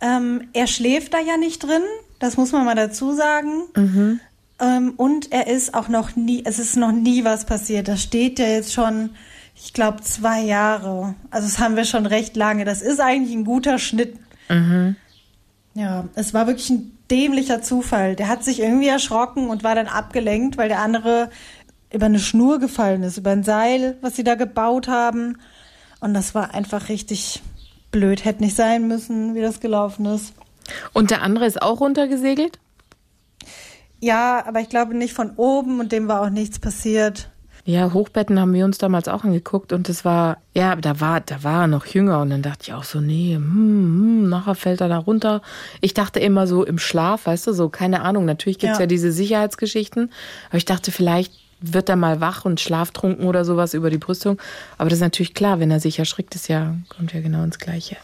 Ähm, 0.00 0.48
er 0.52 0.66
schläft 0.66 1.14
da 1.14 1.20
ja 1.20 1.36
nicht 1.36 1.62
drin, 1.62 1.82
das 2.18 2.36
muss 2.36 2.50
man 2.50 2.64
mal 2.64 2.74
dazu 2.74 3.12
sagen. 3.12 3.62
Ähm, 4.58 4.94
und 4.96 5.30
er 5.32 5.46
ist 5.46 5.74
auch 5.74 5.88
noch 5.88 6.16
nie, 6.16 6.42
es 6.44 6.58
ist 6.58 6.76
noch 6.76 6.92
nie 6.92 7.22
was 7.22 7.44
passiert. 7.44 7.86
Das 7.86 8.02
steht 8.02 8.40
ja 8.40 8.46
jetzt 8.46 8.72
schon, 8.72 9.10
ich 9.54 9.74
glaube, 9.74 10.02
zwei 10.02 10.40
Jahre. 10.42 11.14
Also 11.30 11.46
das 11.46 11.60
haben 11.60 11.76
wir 11.76 11.84
schon 11.84 12.04
recht 12.04 12.34
lange. 12.34 12.64
Das 12.64 12.82
ist 12.82 12.98
eigentlich 13.00 13.36
ein 13.36 13.44
guter 13.44 13.78
Schnitt. 13.78 14.16
Ja, 15.74 16.08
es 16.14 16.34
war 16.34 16.46
wirklich 16.46 16.70
ein 16.70 16.95
dämlicher 17.10 17.62
Zufall. 17.62 18.16
Der 18.16 18.28
hat 18.28 18.44
sich 18.44 18.60
irgendwie 18.60 18.88
erschrocken 18.88 19.48
und 19.48 19.64
war 19.64 19.74
dann 19.74 19.86
abgelenkt, 19.86 20.56
weil 20.56 20.68
der 20.68 20.80
andere 20.80 21.30
über 21.92 22.06
eine 22.06 22.18
Schnur 22.18 22.58
gefallen 22.58 23.02
ist, 23.02 23.16
über 23.16 23.30
ein 23.30 23.44
Seil, 23.44 23.96
was 24.00 24.16
sie 24.16 24.24
da 24.24 24.34
gebaut 24.34 24.88
haben. 24.88 25.38
Und 26.00 26.14
das 26.14 26.34
war 26.34 26.54
einfach 26.54 26.88
richtig 26.88 27.42
blöd. 27.90 28.24
Hätte 28.24 28.42
nicht 28.42 28.56
sein 28.56 28.88
müssen, 28.88 29.34
wie 29.34 29.40
das 29.40 29.60
gelaufen 29.60 30.06
ist. 30.06 30.34
Und 30.92 31.10
der 31.10 31.22
andere 31.22 31.46
ist 31.46 31.62
auch 31.62 31.80
runtergesegelt? 31.80 32.58
Ja, 34.00 34.44
aber 34.46 34.60
ich 34.60 34.68
glaube 34.68 34.94
nicht 34.94 35.14
von 35.14 35.30
oben 35.36 35.80
und 35.80 35.92
dem 35.92 36.08
war 36.08 36.22
auch 36.22 36.30
nichts 36.30 36.58
passiert. 36.58 37.30
Ja, 37.68 37.92
Hochbetten 37.92 38.38
haben 38.38 38.54
wir 38.54 38.64
uns 38.64 38.78
damals 38.78 39.08
auch 39.08 39.24
angeguckt 39.24 39.72
und 39.72 39.88
das 39.88 40.04
war, 40.04 40.38
ja, 40.54 40.76
da 40.76 41.00
war, 41.00 41.20
da 41.20 41.42
war 41.42 41.62
er 41.62 41.66
noch 41.66 41.84
jünger 41.84 42.20
und 42.20 42.30
dann 42.30 42.40
dachte 42.40 42.62
ich 42.62 42.72
auch 42.72 42.84
so, 42.84 43.00
nee, 43.00 43.34
hm, 43.34 43.42
hm, 43.44 44.28
nachher 44.28 44.54
fällt 44.54 44.80
er 44.80 44.88
da 44.88 44.98
runter. 44.98 45.42
Ich 45.80 45.92
dachte 45.92 46.20
immer 46.20 46.46
so 46.46 46.64
im 46.64 46.78
Schlaf, 46.78 47.26
weißt 47.26 47.48
du, 47.48 47.52
so, 47.52 47.68
keine 47.68 48.02
Ahnung, 48.02 48.24
natürlich 48.24 48.60
gibt's 48.60 48.78
ja. 48.78 48.84
Ja. 48.84 48.86
diese 48.86 49.10
Sicherheitsgeschichten, 49.10 50.12
aber 50.48 50.58
ich 50.58 50.64
dachte, 50.64 50.92
vielleicht 50.92 51.32
wird 51.60 51.88
er 51.88 51.96
mal 51.96 52.20
wach 52.20 52.44
und 52.44 52.60
schlaftrunken 52.60 53.26
oder 53.26 53.44
sowas 53.44 53.74
über 53.74 53.90
die 53.90 53.98
Brüstung. 53.98 54.38
Aber 54.78 54.88
das 54.88 54.98
ist 54.98 55.02
natürlich 55.02 55.34
klar, 55.34 55.58
wenn 55.58 55.70
er 55.70 55.80
sich 55.80 55.98
erschrickt, 55.98 56.36
ist 56.36 56.48
ja, 56.48 56.76
kommt 56.88 57.14
ja 57.14 57.20
genau 57.20 57.42
ins 57.42 57.58
Gleiche. 57.58 57.96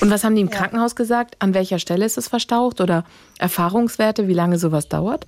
Und 0.00 0.10
was 0.10 0.24
haben 0.24 0.34
die 0.34 0.40
im 0.40 0.50
Krankenhaus 0.50 0.96
gesagt? 0.96 1.36
An 1.38 1.54
welcher 1.54 1.78
Stelle 1.78 2.04
ist 2.04 2.18
es 2.18 2.26
verstaucht 2.26 2.80
oder 2.80 3.04
Erfahrungswerte, 3.38 4.26
wie 4.28 4.34
lange 4.34 4.58
sowas 4.58 4.88
dauert? 4.88 5.26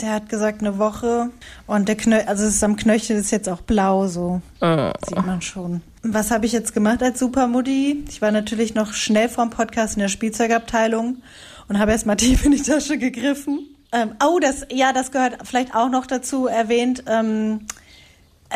Der 0.00 0.12
hat 0.12 0.28
gesagt 0.28 0.60
eine 0.60 0.78
Woche 0.78 1.30
und 1.66 1.88
der 1.88 1.96
Knöchel, 1.96 2.28
also 2.28 2.44
es 2.44 2.54
ist 2.56 2.64
am 2.64 2.76
Knöchel 2.76 3.16
ist 3.16 3.32
jetzt 3.32 3.48
auch 3.48 3.62
blau, 3.62 4.06
so 4.06 4.40
sieht 4.60 5.26
man 5.26 5.42
schon. 5.42 5.82
Was 6.04 6.30
habe 6.30 6.46
ich 6.46 6.52
jetzt 6.52 6.72
gemacht 6.72 7.02
als 7.02 7.18
Supermutti? 7.18 8.04
Ich 8.08 8.22
war 8.22 8.30
natürlich 8.30 8.74
noch 8.74 8.92
schnell 8.94 9.28
vorm 9.28 9.50
Podcast 9.50 9.96
in 9.96 10.00
der 10.00 10.08
Spielzeugabteilung 10.08 11.16
und 11.68 11.78
habe 11.78 11.90
erst 11.92 12.06
mal 12.06 12.16
tief 12.16 12.44
in 12.44 12.52
die 12.52 12.62
Tasche 12.62 12.96
gegriffen. 12.96 13.66
Ähm, 13.92 14.12
oh, 14.24 14.38
das, 14.40 14.66
ja, 14.72 14.92
das 14.92 15.10
gehört 15.10 15.38
vielleicht 15.44 15.74
auch 15.74 15.90
noch 15.90 16.06
dazu 16.06 16.46
erwähnt. 16.46 17.04
Ähm, 17.06 17.66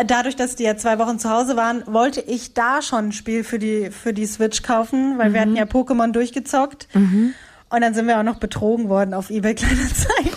dadurch, 0.06 0.36
dass 0.36 0.56
die 0.56 0.62
ja 0.64 0.76
zwei 0.76 0.98
Wochen 0.98 1.18
zu 1.18 1.28
Hause 1.30 1.56
waren, 1.56 1.82
wollte 1.86 2.20
ich 2.20 2.54
da 2.54 2.82
schon 2.82 3.08
ein 3.08 3.12
Spiel 3.12 3.44
für 3.44 3.58
die, 3.58 3.90
für 3.90 4.12
die 4.12 4.26
Switch 4.26 4.62
kaufen, 4.62 5.18
weil 5.18 5.32
wir 5.32 5.40
hatten 5.40 5.56
ja 5.56 5.64
Pokémon 5.64 6.12
durchgezockt. 6.12 6.88
Und 7.68 7.80
dann 7.80 7.94
sind 7.94 8.06
wir 8.06 8.18
auch 8.18 8.22
noch 8.22 8.38
betrogen 8.38 8.88
worden 8.88 9.12
auf 9.12 9.28
eBay 9.30 9.54
Kleinanzeigen. 9.54 10.35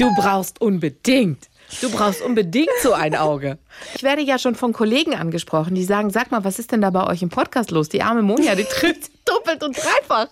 Du 0.00 0.12
brauchst 0.14 0.60
unbedingt. 0.60 1.48
Du 1.80 1.90
brauchst 1.90 2.20
unbedingt 2.22 2.68
so 2.82 2.94
ein 2.94 3.14
Auge. 3.14 3.58
Ich 3.94 4.02
werde 4.02 4.22
ja 4.22 4.38
schon 4.38 4.54
von 4.56 4.72
Kollegen 4.72 5.14
angesprochen, 5.14 5.74
die 5.76 5.84
sagen, 5.84 6.10
sag 6.10 6.30
mal, 6.32 6.42
was 6.42 6.58
ist 6.58 6.72
denn 6.72 6.80
da 6.80 6.90
bei 6.90 7.06
euch 7.06 7.22
im 7.22 7.28
Podcast 7.28 7.70
los? 7.70 7.88
Die 7.88 8.02
arme 8.02 8.22
Monja, 8.22 8.54
die 8.56 8.64
tritt 8.64 9.10
doppelt 9.24 9.62
und 9.62 9.76
dreifach. 9.76 10.28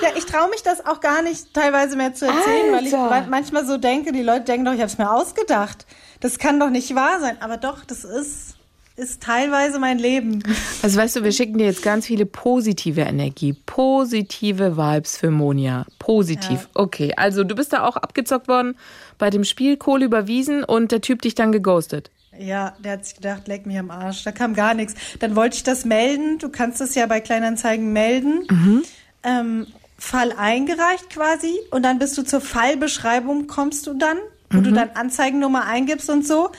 Ja, 0.00 0.08
ich 0.16 0.24
traue 0.24 0.48
mich 0.48 0.62
das 0.62 0.86
auch 0.86 1.00
gar 1.00 1.22
nicht 1.22 1.52
teilweise 1.54 1.96
mehr 1.96 2.14
zu 2.14 2.24
erzählen, 2.26 2.72
weil 2.72 2.86
ich 2.86 2.94
Alter. 2.96 3.10
ma- 3.22 3.26
manchmal 3.28 3.66
so 3.66 3.76
denke, 3.76 4.10
die 4.12 4.22
Leute 4.22 4.42
denken 4.44 4.64
doch, 4.64 4.72
ich 4.72 4.80
habe 4.80 4.90
es 4.90 4.98
mir 4.98 5.12
ausgedacht. 5.12 5.86
Das 6.20 6.38
kann 6.38 6.58
doch 6.58 6.70
nicht 6.70 6.94
wahr 6.94 7.20
sein. 7.20 7.36
Aber 7.42 7.58
doch, 7.58 7.84
das 7.84 8.04
ist, 8.04 8.54
ist 8.96 9.22
teilweise 9.22 9.78
mein 9.78 9.98
Leben. 9.98 10.42
Also 10.82 10.98
weißt 10.98 11.16
du, 11.16 11.24
wir 11.24 11.32
schicken 11.32 11.58
dir 11.58 11.66
jetzt 11.66 11.82
ganz 11.82 12.06
viele 12.06 12.26
positive 12.26 13.00
Energie, 13.02 13.54
positive 13.66 14.76
Vibes 14.76 15.16
für 15.16 15.30
Monja. 15.30 15.86
Positiv. 15.98 16.68
Okay, 16.74 17.12
also 17.16 17.44
du 17.44 17.54
bist 17.54 17.72
da 17.72 17.84
auch 17.84 17.96
abgezockt 17.96 18.48
worden 18.48 18.76
bei 19.18 19.30
dem 19.30 19.44
Spiel, 19.44 19.76
Kohle 19.76 20.04
überwiesen 20.04 20.64
und 20.64 20.92
der 20.92 21.00
Typ 21.00 21.22
dich 21.22 21.34
dann 21.34 21.52
geghostet. 21.52 22.10
Ja, 22.38 22.74
der 22.78 22.92
hat 22.92 23.04
sich 23.04 23.14
gedacht, 23.16 23.46
leck 23.46 23.66
mich 23.66 23.78
am 23.78 23.90
Arsch. 23.90 24.24
Da 24.24 24.32
kam 24.32 24.54
gar 24.54 24.74
nichts. 24.74 24.94
Dann 25.20 25.36
wollte 25.36 25.56
ich 25.56 25.62
das 25.62 25.84
melden. 25.84 26.38
Du 26.38 26.48
kannst 26.48 26.80
das 26.80 26.94
ja 26.94 27.06
bei 27.06 27.20
Kleinanzeigen 27.20 27.92
melden. 27.92 28.46
Ähm, 29.22 29.66
Fall 29.98 30.32
eingereicht 30.32 31.10
quasi. 31.10 31.52
Und 31.70 31.84
dann 31.84 31.98
bist 31.98 32.16
du 32.18 32.22
zur 32.22 32.40
Fallbeschreibung, 32.40 33.46
kommst 33.46 33.86
du 33.86 33.94
dann, 33.94 34.16
wo 34.50 34.60
du 34.60 34.72
dann 34.72 34.90
Anzeigennummer 34.94 35.64
eingibst 35.64 36.10
und 36.10 36.26
so. 36.26 36.50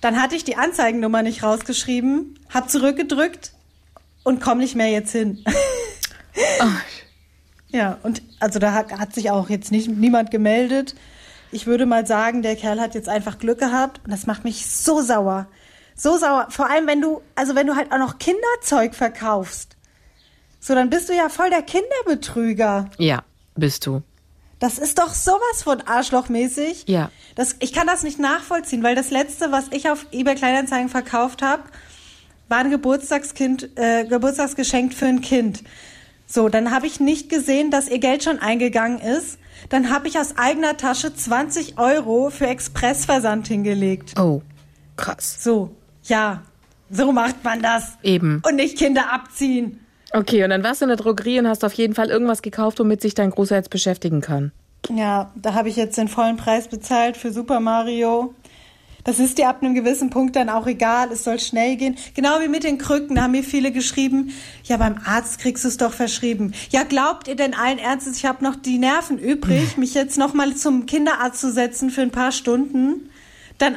Dann 0.00 0.20
hatte 0.20 0.34
ich 0.34 0.44
die 0.44 0.56
Anzeigennummer 0.56 1.22
nicht 1.22 1.42
rausgeschrieben, 1.42 2.38
hab 2.52 2.70
zurückgedrückt 2.70 3.52
und 4.24 4.40
komm 4.40 4.58
nicht 4.58 4.76
mehr 4.76 4.90
jetzt 4.90 5.12
hin. 5.12 5.44
Ja, 7.72 7.98
und 8.02 8.22
also 8.40 8.58
da 8.58 8.72
hat, 8.72 8.92
hat 8.92 9.14
sich 9.14 9.30
auch 9.30 9.48
jetzt 9.48 9.70
nicht 9.70 9.88
niemand 9.88 10.30
gemeldet. 10.30 10.94
Ich 11.52 11.66
würde 11.66 11.86
mal 11.86 12.06
sagen, 12.06 12.42
der 12.42 12.56
Kerl 12.56 12.80
hat 12.80 12.94
jetzt 12.94 13.08
einfach 13.08 13.38
Glück 13.38 13.58
gehabt 13.58 14.00
und 14.04 14.10
das 14.10 14.26
macht 14.26 14.44
mich 14.44 14.66
so 14.66 15.02
sauer. 15.02 15.46
So 15.94 16.16
sauer. 16.16 16.46
Vor 16.50 16.68
allem, 16.68 16.86
wenn 16.86 17.00
du, 17.00 17.20
also 17.34 17.54
wenn 17.54 17.66
du 17.66 17.76
halt 17.76 17.92
auch 17.92 17.98
noch 17.98 18.18
Kinderzeug 18.18 18.94
verkaufst. 18.94 19.76
So, 20.58 20.74
dann 20.74 20.90
bist 20.90 21.08
du 21.08 21.14
ja 21.14 21.28
voll 21.28 21.50
der 21.50 21.62
Kinderbetrüger. 21.62 22.90
Ja, 22.98 23.22
bist 23.54 23.86
du. 23.86 24.02
Das 24.60 24.78
ist 24.78 24.98
doch 24.98 25.14
sowas 25.14 25.62
von 25.64 25.80
arschlochmäßig. 25.80 26.84
Ja. 26.86 27.10
Das, 27.34 27.56
ich 27.58 27.72
kann 27.72 27.86
das 27.86 28.02
nicht 28.02 28.18
nachvollziehen, 28.18 28.82
weil 28.82 28.94
das 28.94 29.10
letzte, 29.10 29.50
was 29.50 29.64
ich 29.72 29.90
auf 29.90 30.06
eBay 30.12 30.34
Kleinanzeigen 30.36 30.90
verkauft 30.90 31.42
habe, 31.42 31.62
war 32.48 32.58
ein 32.58 32.70
Geburtstagskind, 32.70 33.70
äh, 33.76 34.04
Geburtstagsgeschenk 34.04 34.92
für 34.92 35.06
ein 35.06 35.22
Kind. 35.22 35.64
So, 36.26 36.48
dann 36.48 36.70
habe 36.70 36.86
ich 36.86 37.00
nicht 37.00 37.28
gesehen, 37.28 37.70
dass 37.70 37.88
ihr 37.88 37.98
Geld 37.98 38.22
schon 38.22 38.38
eingegangen 38.38 39.00
ist. 39.00 39.38
Dann 39.70 39.90
habe 39.90 40.08
ich 40.08 40.18
aus 40.18 40.36
eigener 40.36 40.76
Tasche 40.76 41.14
20 41.14 41.78
Euro 41.78 42.30
für 42.30 42.46
Expressversand 42.46 43.48
hingelegt. 43.48 44.18
Oh, 44.18 44.42
krass. 44.96 45.42
So, 45.42 45.74
ja, 46.04 46.42
so 46.90 47.12
macht 47.12 47.42
man 47.44 47.62
das. 47.62 47.96
Eben. 48.02 48.42
Und 48.46 48.56
nicht 48.56 48.76
Kinder 48.78 49.12
abziehen. 49.12 49.80
Okay, 50.12 50.42
und 50.44 50.50
dann 50.50 50.64
warst 50.64 50.80
du 50.80 50.86
in 50.86 50.88
der 50.88 50.96
Drogerie 50.96 51.38
und 51.38 51.48
hast 51.48 51.64
auf 51.64 51.72
jeden 51.74 51.94
Fall 51.94 52.10
irgendwas 52.10 52.42
gekauft, 52.42 52.80
womit 52.80 53.00
sich 53.00 53.14
dein 53.14 53.30
Großer 53.30 53.56
jetzt 53.56 53.70
beschäftigen 53.70 54.20
kann. 54.20 54.52
Ja, 54.88 55.30
da 55.36 55.54
habe 55.54 55.68
ich 55.68 55.76
jetzt 55.76 55.98
den 55.98 56.08
vollen 56.08 56.36
Preis 56.36 56.68
bezahlt 56.68 57.16
für 57.16 57.32
Super 57.32 57.60
Mario. 57.60 58.34
Das 59.04 59.18
ist 59.18 59.38
dir 59.38 59.48
ab 59.48 59.62
einem 59.62 59.74
gewissen 59.74 60.10
Punkt 60.10 60.36
dann 60.36 60.50
auch 60.50 60.66
egal, 60.66 61.10
es 61.10 61.24
soll 61.24 61.38
schnell 61.38 61.76
gehen. 61.76 61.96
Genau 62.14 62.40
wie 62.40 62.48
mit 62.48 62.64
den 62.64 62.76
Krücken, 62.76 63.16
da 63.16 63.22
haben 63.22 63.30
mir 63.30 63.42
viele 63.42 63.72
geschrieben, 63.72 64.32
ja, 64.64 64.76
beim 64.76 64.96
Arzt 65.04 65.38
kriegst 65.38 65.64
du 65.64 65.68
es 65.68 65.78
doch 65.78 65.92
verschrieben. 65.92 66.52
Ja, 66.70 66.82
glaubt 66.82 67.26
ihr 67.28 67.36
denn 67.36 67.54
allen 67.54 67.78
Ernstes, 67.78 68.18
ich 68.18 68.26
habe 68.26 68.44
noch 68.44 68.56
die 68.56 68.78
Nerven 68.78 69.18
übrig, 69.18 69.76
mich 69.76 69.94
jetzt 69.94 70.18
noch 70.18 70.34
mal 70.34 70.54
zum 70.54 70.86
Kinderarzt 70.86 71.40
zu 71.40 71.50
setzen 71.50 71.90
für 71.90 72.02
ein 72.02 72.10
paar 72.10 72.32
Stunden, 72.32 73.08
dann, 73.58 73.76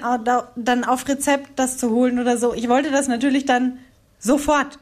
dann 0.56 0.84
auf 0.84 1.08
Rezept 1.08 1.52
das 1.58 1.78
zu 1.78 1.90
holen 1.92 2.20
oder 2.20 2.38
so. 2.38 2.54
Ich 2.54 2.68
wollte 2.70 2.92
das 2.92 3.08
natürlich 3.08 3.46
dann 3.46 3.80
sofort. 4.20 4.80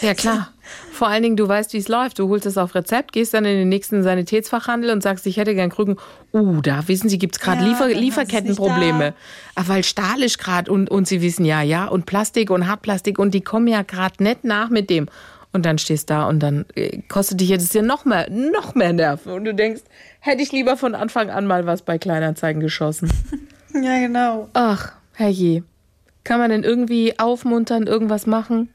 Ja, 0.00 0.14
klar. 0.14 0.52
Vor 0.92 1.08
allen 1.08 1.22
Dingen, 1.22 1.36
du 1.36 1.46
weißt, 1.46 1.72
wie 1.72 1.78
es 1.78 1.88
läuft. 1.88 2.18
Du 2.18 2.28
holst 2.28 2.46
es 2.46 2.58
auf 2.58 2.74
Rezept, 2.74 3.12
gehst 3.12 3.34
dann 3.34 3.44
in 3.44 3.56
den 3.56 3.68
nächsten 3.68 4.02
Sanitätsfachhandel 4.02 4.90
und 4.90 5.02
sagst, 5.02 5.26
ich 5.26 5.36
hätte 5.36 5.54
gern 5.54 5.70
Krücken. 5.70 5.96
Uh, 6.32 6.60
da 6.60 6.86
wissen 6.88 7.08
Sie, 7.08 7.18
gibt's 7.18 7.40
gerade 7.40 7.62
Ja, 7.62 7.68
Liefer 7.68 7.88
du's 7.88 7.98
Lieferkettenprobleme. 7.98 9.14
Ah, 9.54 9.62
weil 9.66 9.84
Stahl 9.84 10.22
ist 10.22 10.38
gerade 10.38 10.70
und, 10.70 10.90
und 10.90 11.06
Sie 11.08 11.22
wissen 11.22 11.44
ja, 11.44 11.62
ja, 11.62 11.86
und 11.86 12.06
Plastik 12.06 12.50
und 12.50 12.68
Hartplastik 12.68 13.18
und 13.18 13.34
die 13.34 13.40
kommen 13.40 13.68
ja 13.68 13.82
gerade 13.82 14.22
nicht 14.22 14.44
nach 14.44 14.70
mit 14.70 14.90
dem. 14.90 15.08
Und 15.52 15.64
dann 15.64 15.78
stehst 15.78 16.10
da 16.10 16.28
und 16.28 16.40
dann 16.40 16.66
äh, 16.74 17.00
kostet 17.08 17.40
dich 17.40 17.48
jetzt 17.48 17.74
ja 17.74 17.80
noch 17.80 18.04
mehr, 18.04 18.28
noch 18.30 18.74
mehr 18.74 18.92
Nerven. 18.92 19.32
Und 19.32 19.44
du 19.44 19.54
denkst, 19.54 19.80
hätte 20.20 20.42
ich 20.42 20.52
lieber 20.52 20.76
von 20.76 20.94
Anfang 20.94 21.30
an 21.30 21.46
mal 21.46 21.64
was 21.64 21.80
bei 21.80 21.96
Kleinanzeigen 21.96 22.60
geschossen. 22.60 23.10
ja, 23.74 23.98
genau. 23.98 24.50
Ach, 24.52 24.92
herrje. 25.14 25.62
Kann 26.24 26.40
man 26.40 26.50
denn 26.50 26.64
irgendwie 26.64 27.18
aufmuntern, 27.18 27.86
irgendwas 27.86 28.26
machen? 28.26 28.68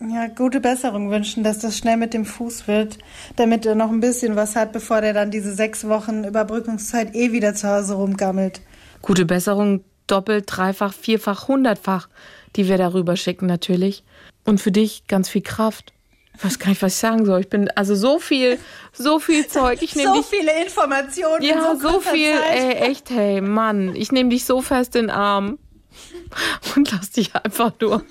Ja, 0.00 0.26
gute 0.26 0.60
Besserung 0.60 1.10
wünschen, 1.10 1.44
dass 1.44 1.60
das 1.60 1.78
schnell 1.78 1.96
mit 1.96 2.14
dem 2.14 2.24
Fuß 2.24 2.66
wird, 2.66 2.98
damit 3.36 3.64
er 3.64 3.74
noch 3.76 3.90
ein 3.90 4.00
bisschen 4.00 4.34
was 4.34 4.56
hat, 4.56 4.72
bevor 4.72 5.00
der 5.00 5.12
dann 5.12 5.30
diese 5.30 5.54
sechs 5.54 5.88
Wochen 5.88 6.24
Überbrückungszeit 6.24 7.14
eh 7.14 7.30
wieder 7.32 7.54
zu 7.54 7.68
Hause 7.68 7.94
rumgammelt. 7.94 8.60
Gute 9.02 9.24
Besserung, 9.24 9.84
doppelt, 10.08 10.44
dreifach, 10.48 10.92
vierfach, 10.92 11.46
hundertfach, 11.48 12.08
die 12.56 12.68
wir 12.68 12.76
darüber 12.76 13.16
schicken 13.16 13.46
natürlich. 13.46 14.02
Und 14.44 14.60
für 14.60 14.72
dich 14.72 15.06
ganz 15.06 15.28
viel 15.28 15.42
Kraft. 15.42 15.92
Ich 16.36 16.44
weiß 16.44 16.58
gar 16.58 16.70
nicht, 16.70 16.82
was 16.82 16.94
ich 16.94 16.98
sagen 16.98 17.24
soll. 17.24 17.40
Ich 17.42 17.48
bin 17.48 17.70
also 17.76 17.94
so 17.94 18.18
viel, 18.18 18.58
so 18.92 19.20
viel 19.20 19.46
Zeug. 19.46 19.80
Ich 19.80 19.94
nehme 19.94 20.08
So 20.08 20.16
dich. 20.16 20.26
viele 20.26 20.60
Informationen. 20.64 21.40
in 21.42 21.48
Ja, 21.50 21.76
so, 21.76 21.80
so 21.80 21.88
kurzer 21.94 22.10
viel, 22.10 22.32
Zeit. 22.34 22.56
ey, 22.58 22.72
echt, 22.90 23.10
hey, 23.10 23.40
Mann. 23.40 23.94
Ich 23.94 24.10
nehme 24.10 24.30
dich 24.30 24.44
so 24.44 24.60
fest 24.60 24.96
in 24.96 25.02
den 25.02 25.10
Arm 25.10 25.58
und 26.76 26.90
lass 26.92 27.10
dich 27.10 27.34
einfach 27.34 27.72
nur 27.80 28.02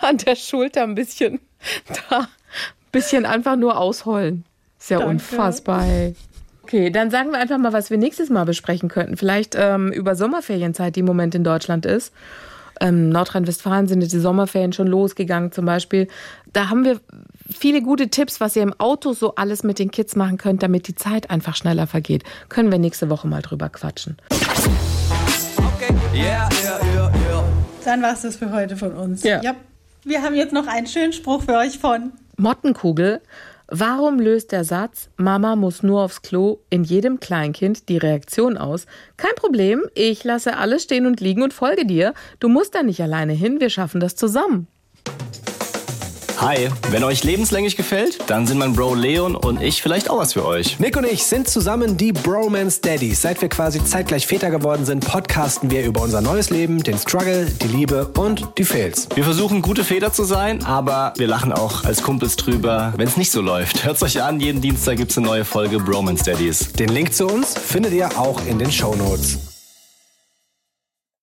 an 0.00 0.18
der 0.18 0.36
Schulter 0.36 0.82
ein 0.82 0.94
bisschen 0.94 1.40
da, 2.10 2.20
ein 2.20 2.28
bisschen 2.92 3.26
einfach 3.26 3.56
nur 3.56 3.78
ausheulen. 3.78 4.44
Ist 4.78 4.90
ja 4.90 4.98
Danke. 4.98 5.12
unfassbar, 5.12 5.86
ey. 5.86 6.14
Okay, 6.62 6.90
dann 6.90 7.10
sagen 7.10 7.30
wir 7.30 7.38
einfach 7.38 7.58
mal, 7.58 7.72
was 7.72 7.90
wir 7.90 7.98
nächstes 7.98 8.30
Mal 8.30 8.44
besprechen 8.44 8.88
könnten. 8.88 9.16
Vielleicht 9.16 9.54
ähm, 9.54 9.92
über 9.92 10.16
Sommerferienzeit, 10.16 10.96
die 10.96 11.00
im 11.00 11.06
Moment 11.06 11.34
in 11.34 11.44
Deutschland 11.44 11.84
ist. 11.84 12.12
Ähm, 12.80 13.10
Nordrhein-Westfalen 13.10 13.86
sind 13.86 14.00
jetzt 14.00 14.12
die 14.12 14.18
Sommerferien 14.18 14.72
schon 14.72 14.86
losgegangen 14.86 15.52
zum 15.52 15.66
Beispiel. 15.66 16.08
Da 16.52 16.70
haben 16.70 16.84
wir 16.84 17.00
viele 17.50 17.82
gute 17.82 18.08
Tipps, 18.08 18.40
was 18.40 18.56
ihr 18.56 18.62
im 18.62 18.74
Auto 18.78 19.12
so 19.12 19.34
alles 19.34 19.62
mit 19.62 19.78
den 19.78 19.90
Kids 19.90 20.16
machen 20.16 20.38
könnt, 20.38 20.62
damit 20.62 20.88
die 20.88 20.94
Zeit 20.94 21.30
einfach 21.30 21.54
schneller 21.54 21.86
vergeht. 21.86 22.24
Können 22.48 22.72
wir 22.72 22.78
nächste 22.78 23.10
Woche 23.10 23.28
mal 23.28 23.42
drüber 23.42 23.68
quatschen. 23.68 24.16
Okay, 25.58 25.94
yeah. 26.14 26.48
Dann 27.84 28.02
war 28.02 28.12
es 28.12 28.22
das 28.22 28.36
für 28.36 28.50
heute 28.50 28.76
von 28.76 28.92
uns. 28.92 29.22
Ja. 29.22 29.40
Wir 30.04 30.22
haben 30.22 30.34
jetzt 30.34 30.52
noch 30.52 30.66
einen 30.66 30.86
schönen 30.86 31.12
Spruch 31.12 31.42
für 31.42 31.56
euch 31.56 31.78
von. 31.78 32.12
Mottenkugel. 32.36 33.20
Warum 33.68 34.20
löst 34.20 34.52
der 34.52 34.64
Satz, 34.64 35.08
Mama 35.16 35.56
muss 35.56 35.82
nur 35.82 36.02
aufs 36.02 36.20
Klo 36.20 36.58
in 36.68 36.84
jedem 36.84 37.18
Kleinkind 37.18 37.88
die 37.88 37.96
Reaktion 37.96 38.58
aus? 38.58 38.86
Kein 39.16 39.34
Problem, 39.36 39.82
ich 39.94 40.22
lasse 40.22 40.58
alles 40.58 40.82
stehen 40.82 41.06
und 41.06 41.20
liegen 41.20 41.42
und 41.42 41.54
folge 41.54 41.86
dir. 41.86 42.12
Du 42.40 42.48
musst 42.48 42.74
da 42.74 42.82
nicht 42.82 43.00
alleine 43.00 43.32
hin, 43.32 43.60
wir 43.60 43.70
schaffen 43.70 44.00
das 44.00 44.16
zusammen. 44.16 44.66
Hi, 46.44 46.68
wenn 46.90 47.02
euch 47.04 47.24
lebenslänglich 47.24 47.74
gefällt, 47.74 48.18
dann 48.26 48.46
sind 48.46 48.58
mein 48.58 48.74
Bro 48.74 48.96
Leon 48.96 49.34
und 49.34 49.62
ich 49.62 49.80
vielleicht 49.80 50.10
auch 50.10 50.18
was 50.18 50.34
für 50.34 50.44
euch. 50.44 50.78
Nick 50.78 50.94
und 50.94 51.06
ich 51.06 51.24
sind 51.24 51.48
zusammen 51.48 51.96
die 51.96 52.12
Bromance 52.12 52.82
Daddies. 52.82 53.22
Seit 53.22 53.40
wir 53.40 53.48
quasi 53.48 53.82
zeitgleich 53.82 54.26
Väter 54.26 54.50
geworden 54.50 54.84
sind, 54.84 55.06
podcasten 55.06 55.70
wir 55.70 55.86
über 55.86 56.02
unser 56.02 56.20
neues 56.20 56.50
Leben, 56.50 56.82
den 56.82 56.98
Struggle, 56.98 57.46
die 57.46 57.68
Liebe 57.68 58.08
und 58.18 58.46
die 58.58 58.64
Fails. 58.64 59.08
Wir 59.14 59.24
versuchen 59.24 59.62
gute 59.62 59.84
Väter 59.84 60.12
zu 60.12 60.24
sein, 60.24 60.62
aber 60.64 61.14
wir 61.16 61.28
lachen 61.28 61.50
auch 61.50 61.82
als 61.84 62.02
Kumpels 62.02 62.36
drüber, 62.36 62.92
wenn 62.98 63.08
es 63.08 63.16
nicht 63.16 63.32
so 63.32 63.40
läuft. 63.40 63.86
Hört's 63.86 64.02
euch 64.02 64.20
an, 64.20 64.38
jeden 64.38 64.60
Dienstag 64.60 64.98
gibt's 64.98 65.16
eine 65.16 65.26
neue 65.26 65.46
Folge 65.46 65.78
Bromance 65.78 66.24
Daddies. 66.24 66.74
Den 66.74 66.90
Link 66.90 67.14
zu 67.14 67.26
uns 67.26 67.54
findet 67.54 67.94
ihr 67.94 68.18
auch 68.18 68.44
in 68.44 68.58
den 68.58 68.70
Shownotes. 68.70 69.53